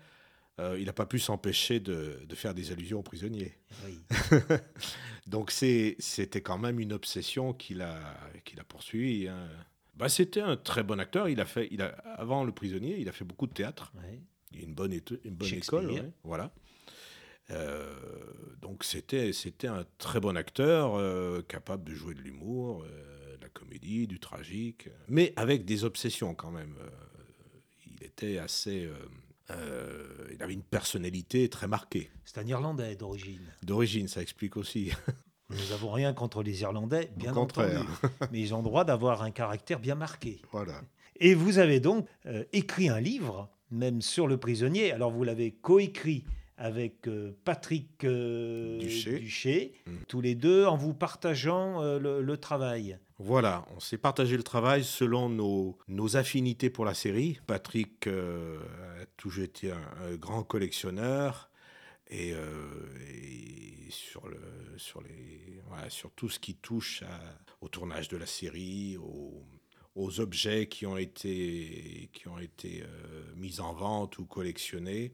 euh, 0.59 0.76
il 0.79 0.85
n'a 0.85 0.92
pas 0.92 1.07
pu 1.07 1.18
s'empêcher 1.18 1.81
de, 1.81 2.18
faire 2.35 2.53
des 2.53 2.72
allusions 2.72 2.98
aux 2.98 3.03
prisonniers. 3.03 3.57
Oui. 3.87 3.98
Donc, 5.26 5.50
c'était 5.50 6.42
quand 6.42 6.59
même 6.59 6.79
une 6.79 6.92
obsession 6.92 7.55
qu'il 7.55 7.81
a, 7.81 7.98
qu'il 8.44 8.61
a 8.61 8.64
poursuivie. 8.64 9.29
Hein. 9.29 9.48
Bah, 10.01 10.09
c'était 10.09 10.41
un 10.41 10.57
très 10.57 10.83
bon 10.83 10.99
acteur. 10.99 11.29
Il 11.29 11.41
a 11.41 11.45
fait, 11.45 11.69
il 11.71 11.83
a, 11.83 11.89
avant 12.17 12.43
Le 12.43 12.53
Prisonnier, 12.53 12.97
il 12.99 13.09
a 13.09 13.13
fait 13.13 13.25
beaucoup 13.25 13.47
de 13.47 13.53
théâtre. 13.53 13.93
Il 14.53 14.61
a 14.61 14.65
une 14.65 14.75
bonne, 14.75 14.93
une 15.25 15.35
bonne 15.35 15.55
école. 15.55 16.13
voilà. 16.25 16.53
Euh, 17.51 17.95
donc 18.61 18.85
c'était, 18.85 19.33
c'était 19.33 19.67
un 19.67 19.85
très 19.99 20.21
bon 20.21 20.37
acteur, 20.37 20.95
euh, 20.95 21.43
capable 21.43 21.85
de 21.85 21.95
jouer 21.95 22.15
de 22.15 22.21
l'humour, 22.21 22.85
euh, 22.85 23.37
de 23.37 23.43
la 23.43 23.49
comédie, 23.49 24.07
du 24.07 24.21
tragique, 24.21 24.89
mais 25.09 25.33
avec 25.37 25.65
des 25.65 25.85
obsessions 25.85 26.35
quand 26.35 26.51
même. 26.51 26.77
il 27.87 28.05
était 28.05 28.39
assez... 28.39 28.89
il 29.51 30.43
avait 30.43 30.55
une 30.55 30.63
personnalité 30.63 31.49
très 31.49 31.67
marquée. 31.67 32.11
C'est 32.25 32.39
un 32.39 32.47
Irlandais 32.47 32.95
d'origine. 32.95 33.43
D'origine, 33.63 34.09
ça 34.09 34.23
explique 34.23 34.57
aussi. 34.57 34.93
Nous 35.51 35.71
n'avons 35.71 35.91
rien 35.91 36.13
contre 36.13 36.43
les 36.43 36.63
Irlandais, 36.63 37.11
bien 37.17 37.35
entendu. 37.35 37.75
Mais 38.33 38.41
ils 38.41 38.55
ont 38.55 38.63
droit 38.63 38.85
d'avoir 38.85 39.23
un 39.23 39.33
caractère 39.33 39.81
bien 39.81 39.97
marqué. 39.97 40.41
Voilà. 40.53 40.81
Et 41.19 41.35
vous 41.35 41.59
avez 41.59 41.81
donc 41.81 42.07
euh, 42.27 42.45
écrit 42.53 42.89
un 42.89 43.01
livre, 43.01 43.51
même 43.71 44.01
sur 44.01 44.29
le 44.29 44.39
prisonnier. 44.39 44.93
Alors 44.93 45.11
vous 45.11 45.25
l'avez 45.25 45.51
coécrit 45.51 46.25
avec 46.57 47.09
euh, 47.09 47.33
Patrick 47.45 48.05
euh, 48.05 48.79
Duché, 48.79 49.75
mm. 49.87 49.93
tous 50.07 50.21
les 50.21 50.35
deux, 50.37 50.67
en 50.67 50.77
vous 50.77 50.95
partageant 50.95 51.83
le, 51.99 52.37
travail. 52.37 52.99
Voilà, 53.19 53.67
on 53.77 53.81
s'est 53.81 53.99
partagé 53.99 54.37
le 54.37 54.43
travail 54.45 54.85
selon 54.85 55.29
nos, 55.29 55.77
nos, 55.89 56.17
affinités 56.17 56.71
pour 56.71 56.85
la 56.85 56.95
série. 56.95 57.41
Patrick 57.47 58.07
a 58.07 59.07
toujours 59.17 59.45
été 59.45 59.73
un 59.73 60.15
grand 60.17 60.43
collectionneur. 60.43 61.50
Euh, 62.12 62.99
et, 63.09 63.90
sur, 63.90 64.29
le, 64.29 64.38
sur, 64.77 65.03
les, 65.03 65.61
sur 65.88 66.11
tout 66.12 66.29
ce 66.29 66.38
qui 66.38 66.55
touche 66.55 67.03
au 67.61 67.68
tournage 67.68 68.09
de 68.09 68.16
la 68.16 68.27
série, 68.27 68.96
aux, 68.96 70.20
objets 70.20 70.66
qui 70.66 70.87
ont 70.87 70.96
été, 70.96 72.09
qui 72.12 72.27
ont 72.27 72.38
été 72.38 72.83
euh, 72.83 73.35
mis 73.37 73.61
en 73.61 73.75
vente 73.75 74.18
ou 74.18 74.25
collectionnés. 74.25 75.12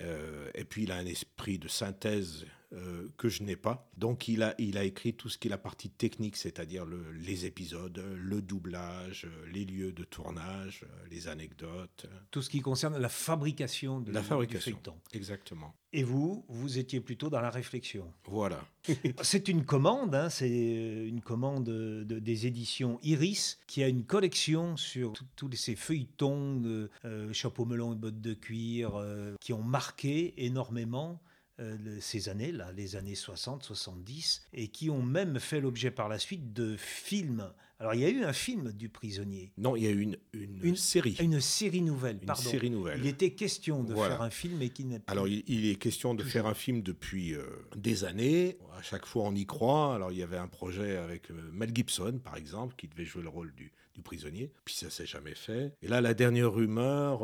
Euh, 0.00 0.50
et 0.54 0.64
puis 0.64 0.82
il 0.82 0.92
a 0.92 0.96
un 0.96 1.06
esprit 1.06 1.58
de 1.58 1.68
synthèse 1.68 2.46
euh, 2.72 3.08
que 3.16 3.28
je 3.28 3.42
n'ai 3.42 3.56
pas. 3.56 3.90
Donc 3.96 4.28
il 4.28 4.42
a, 4.42 4.54
il 4.58 4.78
a 4.78 4.84
écrit 4.84 5.14
tout 5.14 5.28
ce 5.28 5.38
qui 5.38 5.48
est 5.48 5.50
la 5.50 5.58
partie 5.58 5.90
technique, 5.90 6.36
c'est-à-dire 6.36 6.84
le, 6.84 7.12
les 7.12 7.44
épisodes, 7.44 8.02
le 8.16 8.40
doublage, 8.40 9.26
les 9.52 9.64
lieux 9.64 9.92
de 9.92 10.04
tournage, 10.04 10.86
les 11.10 11.28
anecdotes. 11.28 12.06
Tout 12.30 12.42
ce 12.42 12.50
qui 12.50 12.60
concerne 12.60 12.96
la 12.98 13.08
fabrication 13.08 14.00
de 14.00 14.12
la 14.12 14.22
fabrication. 14.22 14.78
du. 14.82 15.16
Exactement. 15.16 15.74
Et 15.92 16.04
vous, 16.04 16.46
vous 16.48 16.78
étiez 16.78 17.00
plutôt 17.00 17.28
dans 17.28 17.42
la 17.42 17.50
réflexion. 17.50 18.10
Voilà. 18.24 18.64
c'est 19.22 19.48
une 19.48 19.64
commande, 19.66 20.14
hein, 20.14 20.30
c'est 20.30 20.48
une 20.48 21.20
commande 21.20 21.64
de, 21.64 22.18
des 22.18 22.46
éditions 22.46 22.98
Iris 23.02 23.60
qui 23.66 23.82
a 23.82 23.88
une 23.88 24.04
collection 24.04 24.78
sur 24.78 25.12
tous 25.36 25.52
ces 25.52 25.76
feuilletons, 25.76 26.88
euh, 27.04 27.32
chapeau 27.34 27.66
melon 27.66 27.92
et 27.92 27.96
bottes 27.96 28.22
de 28.22 28.32
cuir, 28.32 28.96
euh, 28.96 29.34
qui 29.40 29.52
ont 29.52 29.62
marqué 29.62 30.32
énormément 30.38 31.20
euh, 31.62 31.98
ces 32.00 32.28
années-là, 32.28 32.72
les 32.72 32.96
années 32.96 33.14
60, 33.14 33.62
70, 33.62 34.42
et 34.52 34.68
qui 34.68 34.90
ont 34.90 35.02
même 35.02 35.38
fait 35.38 35.60
l'objet 35.60 35.90
par 35.90 36.08
la 36.08 36.18
suite 36.18 36.52
de 36.52 36.76
films. 36.76 37.50
Alors 37.78 37.94
il 37.94 38.00
y 38.00 38.04
a 38.04 38.10
eu 38.10 38.22
un 38.22 38.32
film 38.32 38.70
du 38.72 38.88
prisonnier. 38.88 39.52
Non, 39.58 39.74
il 39.74 39.82
y 39.82 39.86
a 39.86 39.90
eu 39.90 40.00
une, 40.00 40.16
une, 40.34 40.76
série. 40.76 41.16
Une 41.20 41.40
série 41.40 41.82
nouvelle, 41.82 42.18
une 42.20 42.26
pardon. 42.26 42.48
série 42.48 42.70
nouvelle. 42.70 43.00
Il 43.00 43.06
était 43.08 43.32
question 43.32 43.82
de 43.82 43.94
faire 43.94 44.22
un 44.22 44.30
film 44.30 44.62
et 44.62 44.68
qui 44.68 44.84
n'est 44.84 45.02
Alors 45.08 45.26
il, 45.26 45.66
est 45.66 45.74
question 45.74 46.14
de 46.14 46.22
faire 46.22 46.46
un 46.46 46.54
film 46.54 46.82
depuis 46.82 47.34
euh, 47.34 47.44
des 47.74 48.04
années. 48.04 48.56
À 48.78 48.82
chaque 48.82 49.04
fois 49.04 49.24
on 49.24 49.34
y 49.34 49.46
croit. 49.46 49.96
Alors 49.96 50.12
il 50.12 50.18
y 50.18 50.22
avait 50.22 50.36
un 50.36 50.46
projet 50.46 50.96
avec 50.96 51.30
euh, 51.32 51.50
Mel 51.52 51.70
Gibson 51.74 52.20
par 52.22 52.36
exemple 52.36 52.76
qui 52.76 52.86
devait 52.86 53.04
jouer 53.04 53.22
le 53.22 53.30
rôle 53.30 53.52
du, 53.54 53.72
du 53.94 54.02
prisonnier. 54.02 54.50
Puis 54.64 54.74
ça 54.74 54.90
s'est 54.90 55.06
jamais 55.06 55.34
fait. 55.34 55.72
Et 55.82 55.88
là, 55.88 56.00
la 56.00 56.14
dernière 56.14 56.52
rumeur, 56.52 57.20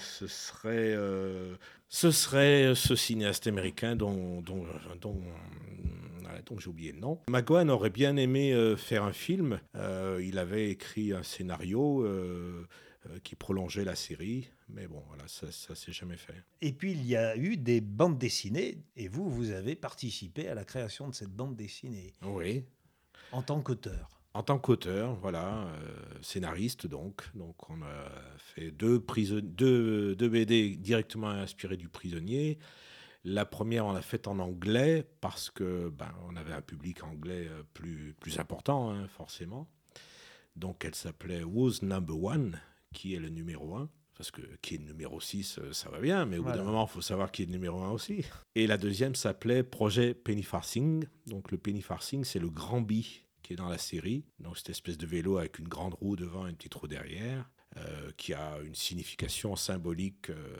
ce 0.00 0.26
serait 0.26 0.96
ce 1.88 2.10
serait 2.10 2.74
ce 2.74 2.96
cinéaste 2.96 3.46
américain 3.46 3.94
dont, 3.94 4.42
dont, 4.42 4.66
dont, 5.00 5.22
dont 6.46 6.58
j'ai 6.58 6.68
oublié 6.68 6.92
le 6.92 7.00
nom. 7.00 7.20
McGowan 7.28 7.70
aurait 7.70 7.90
bien 7.90 8.16
aimé 8.16 8.52
euh, 8.52 8.76
faire 8.76 9.04
un 9.04 9.12
film. 9.12 9.60
Euh, 9.76 10.20
il 10.24 10.38
avait 10.38 10.70
écrit 10.70 11.12
un 11.12 11.22
scénario 11.22 12.02
euh, 12.02 12.66
qui 13.22 13.36
prolongeait 13.36 13.84
la 13.84 13.94
série. 13.94 14.48
Mais 14.68 14.86
bon, 14.86 15.02
voilà, 15.08 15.24
ça 15.28 15.46
ne 15.46 15.74
s'est 15.74 15.92
jamais 15.92 16.16
fait. 16.16 16.42
Et 16.62 16.72
puis, 16.72 16.92
il 16.92 17.06
y 17.06 17.16
a 17.16 17.36
eu 17.36 17.56
des 17.56 17.80
bandes 17.80 18.18
dessinées. 18.18 18.78
Et 18.96 19.08
vous, 19.08 19.28
vous 19.28 19.50
avez 19.50 19.76
participé 19.76 20.48
à 20.48 20.54
la 20.54 20.64
création 20.64 21.08
de 21.08 21.14
cette 21.14 21.30
bande 21.30 21.56
dessinée. 21.56 22.12
Oui. 22.22 22.64
En 23.32 23.42
tant 23.42 23.60
qu'auteur. 23.60 24.13
En 24.34 24.42
tant 24.42 24.58
qu'auteur, 24.58 25.14
voilà, 25.14 25.68
euh, 25.68 25.96
scénariste 26.20 26.88
donc. 26.88 27.22
Donc 27.36 27.70
on 27.70 27.80
a 27.82 28.10
fait 28.36 28.72
deux, 28.72 28.98
deux, 29.42 30.16
deux, 30.16 30.28
BD 30.28 30.76
directement 30.76 31.28
inspirés 31.28 31.76
du 31.76 31.88
prisonnier. 31.88 32.58
La 33.22 33.46
première, 33.46 33.86
on 33.86 33.92
l'a 33.92 34.02
faite 34.02 34.26
en 34.26 34.40
anglais 34.40 35.06
parce 35.20 35.50
que 35.50 35.88
ben, 35.88 36.12
on 36.28 36.34
avait 36.34 36.52
un 36.52 36.60
public 36.62 37.04
anglais 37.04 37.46
euh, 37.48 37.62
plus, 37.74 38.14
plus 38.18 38.40
important, 38.40 38.90
hein, 38.90 39.06
forcément. 39.06 39.68
Donc 40.56 40.84
elle 40.84 40.96
s'appelait 40.96 41.44
Was 41.44 41.78
Number 41.82 42.20
One, 42.20 42.60
qui 42.92 43.14
est 43.14 43.20
le 43.20 43.28
numéro 43.28 43.76
un. 43.76 43.88
Parce 44.16 44.32
que 44.32 44.42
qui 44.62 44.74
est 44.74 44.78
le 44.78 44.84
numéro 44.84 45.20
6, 45.20 45.58
euh, 45.58 45.72
ça 45.72 45.90
va 45.90 46.00
bien, 46.00 46.26
mais 46.26 46.38
au 46.38 46.42
bout 46.42 46.52
d'un 46.52 46.62
moment, 46.64 46.86
il 46.88 46.92
faut 46.92 47.00
savoir 47.00 47.30
qui 47.30 47.42
est 47.42 47.46
le 47.46 47.52
numéro 47.52 47.80
1 47.82 47.90
aussi. 47.90 48.24
Et 48.56 48.66
la 48.66 48.78
deuxième 48.78 49.14
s'appelait 49.14 49.62
Projet 49.62 50.12
Penny 50.12 50.42
Farthing. 50.42 51.04
Donc 51.28 51.52
le 51.52 51.58
Penny 51.58 51.82
Farthing, 51.82 52.24
c'est 52.24 52.38
le 52.40 52.48
grand 52.48 52.80
bi 52.80 53.24
qui 53.44 53.52
est 53.52 53.56
dans 53.56 53.68
la 53.68 53.78
série. 53.78 54.24
Donc 54.40 54.56
cette 54.56 54.70
espèce 54.70 54.98
de 54.98 55.06
vélo 55.06 55.38
avec 55.38 55.60
une 55.60 55.68
grande 55.68 55.94
roue 55.94 56.16
devant 56.16 56.46
et 56.46 56.50
une 56.50 56.56
petite 56.56 56.74
roue 56.74 56.88
derrière. 56.88 57.48
Euh, 57.76 58.10
qui 58.16 58.32
a 58.32 58.58
une 58.64 58.76
signification 58.76 59.56
symbolique 59.56 60.30
euh, 60.30 60.56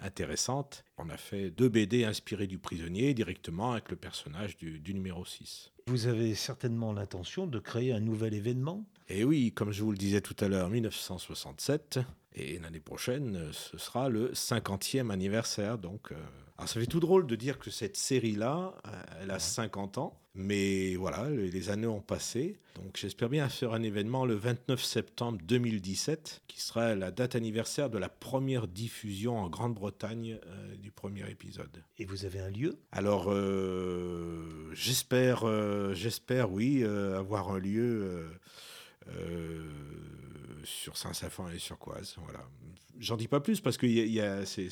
intéressante. 0.00 0.84
On 0.98 1.08
a 1.08 1.16
fait 1.16 1.50
deux 1.50 1.70
BD 1.70 2.04
inspirés 2.04 2.46
du 2.46 2.58
prisonnier 2.58 3.14
directement 3.14 3.72
avec 3.72 3.88
le 3.88 3.96
personnage 3.96 4.58
du, 4.58 4.78
du 4.78 4.92
numéro 4.92 5.24
6. 5.24 5.72
Vous 5.86 6.06
avez 6.06 6.34
certainement 6.34 6.92
l'intention 6.92 7.46
de 7.46 7.58
créer 7.58 7.94
un 7.94 8.00
nouvel 8.00 8.34
événement? 8.34 8.84
Et 9.08 9.24
oui, 9.24 9.52
comme 9.52 9.72
je 9.72 9.82
vous 9.82 9.92
le 9.92 9.96
disais 9.96 10.20
tout 10.20 10.36
à 10.38 10.48
l'heure, 10.48 10.68
1967, 10.68 12.00
et 12.34 12.58
l'année 12.58 12.80
prochaine, 12.80 13.50
ce 13.52 13.78
sera 13.78 14.10
le 14.10 14.32
50e 14.32 15.10
anniversaire. 15.10 15.78
Donc, 15.78 16.12
euh, 16.12 16.16
alors 16.56 16.68
ça 16.68 16.78
fait 16.78 16.86
tout 16.86 17.00
drôle 17.00 17.26
de 17.26 17.34
dire 17.34 17.58
que 17.58 17.70
cette 17.70 17.96
série-là, 17.96 18.74
elle 19.20 19.30
a 19.30 19.38
50 19.38 19.98
ans. 19.98 20.20
Mais 20.36 20.96
voilà, 20.96 21.30
les 21.30 21.70
années 21.70 21.86
ont 21.86 22.00
passé. 22.00 22.58
Donc 22.74 22.96
j'espère 22.96 23.28
bien 23.28 23.48
faire 23.48 23.72
un 23.72 23.82
événement 23.82 24.24
le 24.26 24.34
29 24.34 24.82
septembre 24.82 25.38
2017, 25.44 26.42
qui 26.48 26.60
sera 26.60 26.96
la 26.96 27.12
date 27.12 27.36
anniversaire 27.36 27.88
de 27.88 27.98
la 27.98 28.08
première 28.08 28.66
diffusion 28.66 29.38
en 29.38 29.48
Grande-Bretagne 29.48 30.40
euh, 30.46 30.74
du 30.76 30.90
premier 30.90 31.30
épisode. 31.30 31.84
Et 31.98 32.04
vous 32.04 32.24
avez 32.24 32.40
un 32.40 32.50
lieu? 32.50 32.80
Alors 32.90 33.26
euh, 33.28 34.70
j'espère, 34.72 35.44
euh, 35.44 35.94
j'espère 35.94 36.50
oui, 36.50 36.82
avoir 36.82 37.52
un 37.52 37.60
lieu 37.60 38.26
sur 40.64 40.96
Saint-Safan 40.96 41.50
et 41.50 41.58
sur 41.60 41.78
Coise. 41.78 42.16
Voilà. 42.24 42.40
J'en 42.98 43.16
dis 43.16 43.28
pas 43.28 43.40
plus 43.40 43.60
parce 43.60 43.76
que 43.76 43.86
y 43.86 44.20
a, 44.20 44.46
c'est 44.46 44.68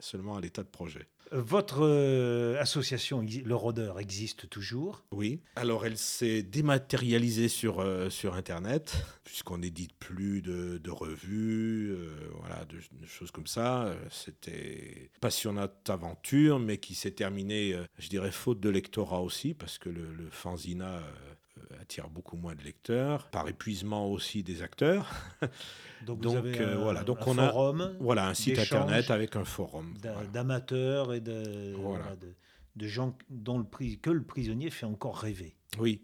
seulement 0.00 0.36
à 0.36 0.40
l'état 0.40 0.62
de 0.62 0.68
projet. 0.68 1.06
Votre 1.32 1.80
euh, 1.82 2.60
association, 2.60 3.24
Le 3.44 3.54
Rôdeur, 3.54 3.98
existe 3.98 4.48
toujours 4.48 5.04
Oui. 5.10 5.40
Alors, 5.56 5.86
elle 5.86 5.98
s'est 5.98 6.42
dématérialisée 6.42 7.48
sur, 7.48 7.80
euh, 7.80 8.10
sur 8.10 8.34
Internet, 8.34 9.04
puisqu'on 9.24 9.58
n'édite 9.58 9.94
plus 9.94 10.42
de, 10.42 10.78
de 10.78 10.90
revues, 10.90 11.90
euh, 11.90 12.10
voilà, 12.38 12.64
de, 12.66 12.78
choses 13.06 13.30
comme 13.30 13.46
ça. 13.46 13.96
C'était 14.10 15.10
passionnante 15.20 15.90
aventure, 15.90 16.58
mais 16.58 16.78
qui 16.78 16.94
s'est 16.94 17.10
terminée, 17.10 17.74
je 17.98 18.08
dirais, 18.08 18.30
faute 18.30 18.60
de 18.60 18.68
lectorat 18.68 19.20
aussi, 19.20 19.54
parce 19.54 19.78
que 19.78 19.88
le, 19.88 20.14
le 20.14 20.30
fanzina 20.30 21.00
attire 21.84 22.08
beaucoup 22.08 22.36
moins 22.36 22.54
de 22.54 22.62
lecteurs, 22.62 23.28
par 23.30 23.46
épuisement 23.48 24.10
aussi 24.10 24.42
des 24.42 24.62
acteurs. 24.62 25.12
Donc, 26.06 26.24
vous 26.24 26.34
avez 26.34 26.58
euh, 26.60 26.74
un, 26.74 26.82
voilà, 26.82 27.02
donc 27.02 27.26
on 27.26 27.34
forum 27.34 27.80
a 27.80 27.92
voilà 27.98 28.28
un 28.28 28.34
site 28.34 28.58
internet 28.58 29.10
avec 29.10 29.36
un 29.36 29.44
forum 29.44 29.94
d'amateurs 30.34 31.14
et 31.14 31.20
de, 31.20 31.74
de, 32.76 32.86
gens 32.86 33.16
dont 33.30 33.58
le 33.58 33.96
que 33.96 34.10
le 34.10 34.22
prisonnier 34.22 34.68
fait 34.68 34.84
encore 34.84 35.16
rêver. 35.16 35.56
Oui. 35.78 36.02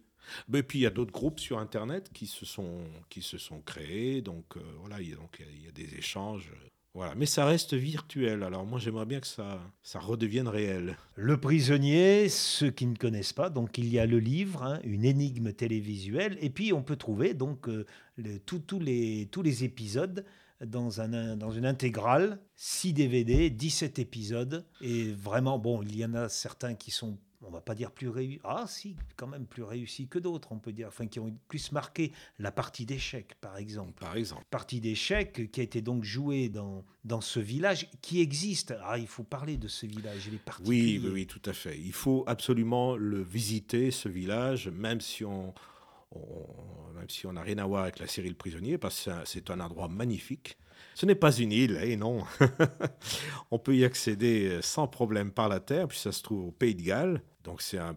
Mais 0.49 0.62
puis 0.62 0.79
il 0.79 0.83
y 0.83 0.87
a 0.87 0.90
d'autres 0.90 1.12
groupes 1.12 1.38
sur 1.38 1.59
internet 1.59 2.11
qui 2.14 2.27
se 2.27 2.47
sont 2.47 2.79
qui 3.11 3.21
se 3.21 3.37
sont 3.37 3.61
créés, 3.61 4.23
donc 4.23 4.57
euh, 4.57 4.61
voilà, 4.79 5.03
il 5.03 5.11
y, 5.11 5.12
a, 5.12 5.16
donc 5.16 5.43
il 5.53 5.64
y 5.64 5.69
a 5.69 5.73
des 5.73 5.97
échanges 5.97 6.51
voilà, 6.92 7.14
mais 7.14 7.26
ça 7.26 7.44
reste 7.44 7.74
virtuel. 7.74 8.42
Alors 8.42 8.66
moi 8.66 8.81
j'aimerais 8.81 9.07
bien 9.07 9.20
que 9.20 9.26
ça, 9.26 9.61
ça 9.83 10.00
redevienne 10.00 10.48
réel. 10.48 10.96
Le 11.14 11.38
prisonnier, 11.38 12.29
ceux 12.29 12.70
qui 12.70 12.87
ne 12.87 12.96
connaissent 12.96 13.33
pas, 13.33 13.48
donc 13.48 13.79
il 13.79 13.88
y 13.88 13.98
a 13.98 14.07
le 14.07 14.18
livre, 14.18 14.64
hein, 14.64 14.81
une 14.83 15.05
énigme 15.05 15.53
télévisuelle, 15.53 16.37
et 16.40 16.50
puis 16.50 16.72
on 16.72 16.83
peut 16.83 16.96
trouver 16.96 17.35
donc 17.35 17.68
euh, 17.68 17.87
tous 18.44 18.81
les, 18.81 19.64
épisodes 19.64 20.24
dans, 20.64 20.88
dans 21.37 21.50
une 21.50 21.66
intégrale, 21.66 22.40
6 22.57 22.92
DVD, 22.92 23.50
17 23.50 24.00
épisodes, 24.00 24.66
et 24.81 25.12
vraiment, 25.12 25.59
bon, 25.59 25.83
il 25.83 25.96
y 25.96 26.05
en 26.05 26.14
a 26.14 26.29
certains 26.29 26.74
qui 26.74 26.90
sont 26.90 27.18
on 27.42 27.50
va 27.50 27.61
pas 27.61 27.74
dire 27.74 27.90
plus 27.90 28.09
réussi, 28.09 28.40
ah 28.44 28.64
si, 28.66 28.96
quand 29.16 29.26
même 29.26 29.46
plus 29.46 29.62
réussi 29.62 30.09
que 30.09 30.18
d'autres, 30.18 30.53
on 30.53 30.59
peut 30.59 30.72
dire, 30.72 30.88
enfin 30.88 31.07
qui 31.07 31.20
ont 31.20 31.35
plus 31.48 31.72
marqué 31.72 32.12
la 32.38 32.53
partie 32.53 32.85
d'échecs, 32.85 33.35
par 33.40 33.57
exemple. 33.57 34.00
Par 34.00 34.16
exemple. 34.16 34.44
Partie 34.50 34.81
d'échecs 34.81 35.50
qui 35.50 35.61
a 35.61 35.62
été 35.62 35.81
donc 35.81 36.05
jouée 36.05 36.48
dans, 36.48 36.85
dans 37.05 37.20
ce 37.20 37.40
village 37.40 37.88
qui 38.03 38.20
existe. 38.20 38.74
Ah, 38.85 38.98
il 38.98 39.07
faut 39.07 39.24
parler 39.24 39.57
de 39.57 39.68
ce 39.68 39.87
village, 39.87 40.26
il 40.26 40.35
est 40.35 40.38
particulier. 40.44 40.98
Oui, 40.98 41.00
oui, 41.03 41.11
oui, 41.12 41.26
tout 41.26 41.42
à 41.46 41.53
fait. 41.53 41.79
Il 41.79 41.92
faut 41.92 42.24
absolument 42.26 42.96
le 42.96 43.22
visiter, 43.22 43.90
ce 43.90 44.09
village, 44.09 44.68
même 44.68 45.00
si 45.00 45.24
on, 45.24 45.55
même 46.94 47.09
si 47.09 47.26
on 47.26 47.33
n'a 47.33 47.42
rien 47.42 47.59
à 47.59 47.66
voir 47.66 47.85
avec 47.85 47.98
la 47.98 48.07
série 48.07 48.29
Le 48.29 48.35
Prisonnier, 48.35 48.79
parce 48.79 49.05
que 49.05 49.11
c'est 49.24 49.50
un 49.50 49.61
endroit 49.61 49.88
magnifique. 49.88 50.59
Ce 51.01 51.07
n'est 51.07 51.15
pas 51.15 51.35
une 51.35 51.51
île, 51.51 51.81
et 51.83 51.93
eh 51.93 51.97
non. 51.97 52.25
on 53.51 53.59
peut 53.59 53.75
y 53.75 53.87
accéder 53.87 54.59
sans 54.61 54.87
problème 54.87 55.31
par 55.31 55.49
la 55.49 55.59
terre, 55.59 55.89
puis 55.89 55.97
ça 55.97 56.13
se 56.13 56.23
trouve 56.23 56.49
au 56.49 56.51
Pays 56.51 56.75
de 56.75 56.83
Galles. 56.83 57.23
Donc 57.43 57.63
c'est 57.63 57.79
un, 57.79 57.97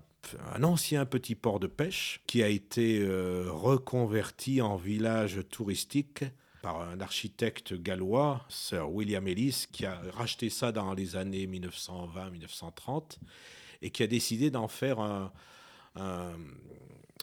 ancien 0.63 1.05
petit 1.05 1.35
port 1.35 1.59
de 1.59 1.67
pêche 1.67 2.21
qui 2.27 2.41
a 2.41 2.47
été 2.47 3.01
euh, 3.01 3.47
reconverti 3.49 4.61
en 4.61 4.77
village 4.77 5.41
touristique 5.51 6.23
par 6.61 6.79
un 6.79 7.01
architecte 7.01 7.73
gallois, 7.73 8.45
Sir 8.47 8.89
William 8.89 9.27
Ellis, 9.27 9.65
qui 9.69 9.85
a 9.85 9.99
racheté 10.13 10.49
ça 10.49 10.71
dans 10.71 10.93
les 10.93 11.17
années 11.17 11.45
1920-1930 11.45 13.17
et 13.81 13.89
qui 13.89 14.03
a 14.03 14.07
décidé 14.07 14.49
d'en 14.49 14.69
faire 14.69 15.29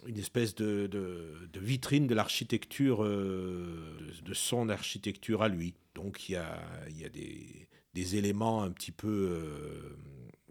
une 0.06 0.18
espèce 0.18 0.54
de, 0.54 0.90
vitrine 1.54 2.06
de 2.06 2.14
l'architecture, 2.14 3.04
euh, 3.04 3.96
de, 4.24 4.34
son 4.34 4.68
architecture 4.68 5.42
à 5.42 5.48
lui. 5.48 5.74
Donc 5.94 6.28
il 6.28 6.32
y 6.32 6.36
a, 6.36 6.58
y 6.90 7.04
a 7.04 7.08
des, 7.08 8.16
éléments 8.16 8.62
un 8.62 8.70
petit 8.70 8.92
peu... 8.92 9.08
Euh, 9.08 9.96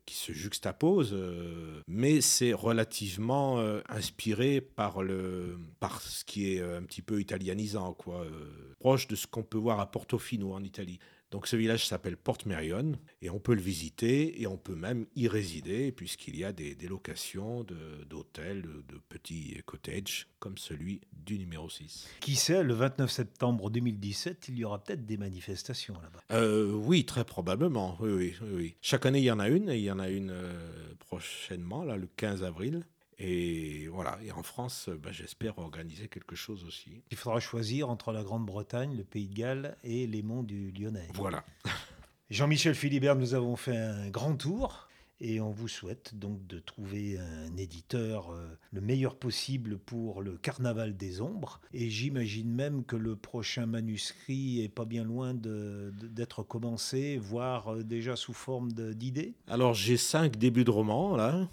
qui 0.06 0.16
se 0.16 0.32
juxtapose, 0.32 1.12
euh, 1.14 1.84
mais 1.88 2.20
c'est 2.20 2.52
relativement 2.52 3.60
inspiré 3.89 4.60
par, 4.60 5.04
le, 5.04 5.60
par 5.80 6.02
ce 6.02 6.26
qui 6.26 6.52
est 6.52 6.64
un 6.64 6.82
petit 6.82 7.04
peu 7.04 7.22
italianisant, 7.22 7.93
quoi, 7.93 8.26
proche 8.80 9.08
de 9.08 9.16
ce 9.16 9.28
qu'on 9.28 9.43
peut 9.43 9.60
voir 9.60 9.80
à 9.80 9.91
Portofino 9.91 10.52
en 10.52 10.64
Italie. 10.64 10.97
Donc 11.32 11.48
ce 11.48 11.56
village 11.56 11.88
s'appelle 11.88 12.18
Porte 12.18 12.46
Mérion 12.46 12.94
et 13.22 13.30
on 13.30 13.40
peut 13.40 13.54
le 13.54 13.62
visiter 13.62 14.42
et 14.42 14.48
on 14.48 14.58
peut 14.58 14.76
même 14.76 15.06
y 15.16 15.28
résider 15.28 15.92
puisqu'il 15.92 16.36
y 16.36 16.44
a 16.44 16.52
des, 16.52 16.74
des 16.76 16.88
locations 16.88 17.64
d'hôtels, 18.10 18.64
de, 18.64 18.94
de, 18.94 19.00
petits 19.10 19.62
cottages 19.66 20.28
comme 20.40 20.58
celui 20.58 21.02
du 21.14 21.38
numéro 21.38 21.70
6. 21.70 22.08
Qui 22.20 22.36
sait, 22.36 22.64
le 22.64 22.74
29 22.74 23.12
septembre 23.12 23.70
2017, 23.70 24.48
il 24.50 24.58
y 24.58 24.64
aura 24.64 24.84
peut-être 24.84 25.06
des 25.06 25.18
manifestations 25.18 25.96
là-bas. 26.02 26.20
Euh, 26.32 26.72
oui, 26.74 27.06
très 27.06 27.26
probablement. 27.26 27.98
Oui, 28.00 28.12
oui, 28.12 28.36
oui, 28.54 28.76
Chaque 28.82 29.06
année, 29.06 29.20
il 29.20 29.26
y 29.26 29.32
en 29.32 29.40
a 29.40 29.50
une 29.50 29.70
et 29.70 29.78
il 29.78 29.84
y 29.84 29.92
en 29.92 30.00
a 30.00 30.10
une 30.10 30.32
euh, 30.32 30.94
prochainement, 31.00 31.84
là, 31.84 31.96
le 31.98 32.08
15 32.08 32.44
avril. 32.44 32.86
Et 33.20 33.88
voilà, 33.90 34.18
et 34.24 34.32
en 34.32 34.44
France, 34.44 34.90
ben, 35.04 35.12
j'espère 35.12 35.58
organiser 35.60 36.08
quelque 36.08 36.36
chose 36.36 36.64
aussi. 36.64 37.02
Il 37.12 37.18
faudra 37.18 37.40
choisir 37.40 37.90
entre 37.90 38.14
la 38.14 38.24
Grande-Bretagne, 38.24 38.96
le 38.96 39.04
Pays 39.04 39.28
de 39.28 39.36
Galles 39.36 39.78
et 39.84 40.08
les 40.08 40.24
monts 40.24 40.44
du 40.44 40.72
Lyonnais. 40.72 41.08
Voilà. 41.14 41.44
Jean-Michel 42.30 42.76
Philibert, 42.76 43.16
nous 43.16 43.34
avons 43.34 43.56
fait 43.56 43.76
un 43.76 44.10
grand 44.10 44.36
tour 44.36 44.90
et 45.22 45.42
on 45.42 45.52
vous 45.52 45.68
souhaite 45.68 46.18
donc 46.18 46.46
de 46.48 46.60
trouver 46.60 47.18
un 47.20 47.58
éditeur 47.58 48.32
euh, 48.32 48.48
le 48.72 48.82
meilleur 48.82 49.16
possible 49.16 49.78
pour 49.78 50.22
le 50.22 50.38
Carnaval 50.38 50.96
des 50.96 51.22
Ombres. 51.22 51.60
Et 51.74 51.90
j'imagine 51.90 52.50
même 52.50 52.86
que 52.86 52.96
le 52.96 53.16
prochain 53.16 53.66
manuscrit 53.66 54.64
est 54.64 54.70
pas 54.70 54.86
bien 54.86 55.04
loin 55.04 55.34
d'être 55.34 56.44
commencé, 56.44 57.18
voire 57.18 57.74
euh, 57.74 57.84
déjà 57.84 58.16
sous 58.16 58.34
forme 58.34 58.72
d'idées. 58.72 59.34
Alors 59.48 59.74
j'ai 59.74 59.98
cinq 59.98 60.38
débuts 60.38 60.64
de 60.64 60.72
romans 60.72 61.18
là. 61.18 61.50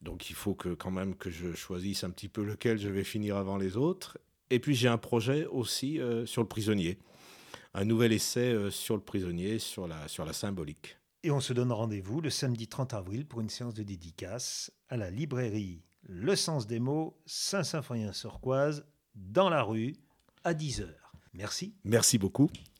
Donc 0.00 0.30
il 0.30 0.36
faut 0.36 0.54
que 0.54 0.70
quand 0.70 0.90
même 0.90 1.14
que 1.14 1.30
je 1.30 1.52
choisisse 1.54 2.04
un 2.04 2.10
petit 2.10 2.28
peu 2.28 2.44
lequel 2.44 2.78
je 2.78 2.88
vais 2.88 3.04
finir 3.04 3.36
avant 3.36 3.56
les 3.56 3.76
autres. 3.76 4.18
Et 4.50 4.58
puis 4.58 4.74
j'ai 4.74 4.88
un 4.88 4.98
projet 4.98 5.46
aussi 5.46 6.00
euh, 6.00 6.26
sur 6.26 6.42
le 6.42 6.48
prisonnier, 6.48 6.98
un 7.74 7.84
nouvel 7.84 8.12
essai 8.12 8.52
euh, 8.52 8.70
sur 8.70 8.96
le 8.96 9.02
prisonnier, 9.02 9.58
sur 9.58 9.88
la, 9.88 10.08
sur 10.08 10.24
la 10.24 10.32
symbolique. 10.32 10.98
Et 11.22 11.30
on 11.30 11.40
se 11.40 11.52
donne 11.52 11.72
rendez-vous 11.72 12.20
le 12.20 12.30
samedi 12.30 12.66
30 12.66 12.94
avril 12.94 13.26
pour 13.26 13.40
une 13.40 13.48
séance 13.48 13.74
de 13.74 13.82
dédicace 13.82 14.72
à 14.88 14.96
la 14.96 15.10
librairie 15.10 15.84
Le 16.02 16.34
Sens 16.36 16.66
des 16.66 16.80
mots, 16.80 17.16
Saint-Symphorien-sur-Coise, 17.26 18.84
dans 19.14 19.48
la 19.48 19.62
rue, 19.62 19.94
à 20.44 20.52
10h. 20.52 20.88
Merci. 21.32 21.74
Merci 21.84 22.18
beaucoup. 22.18 22.50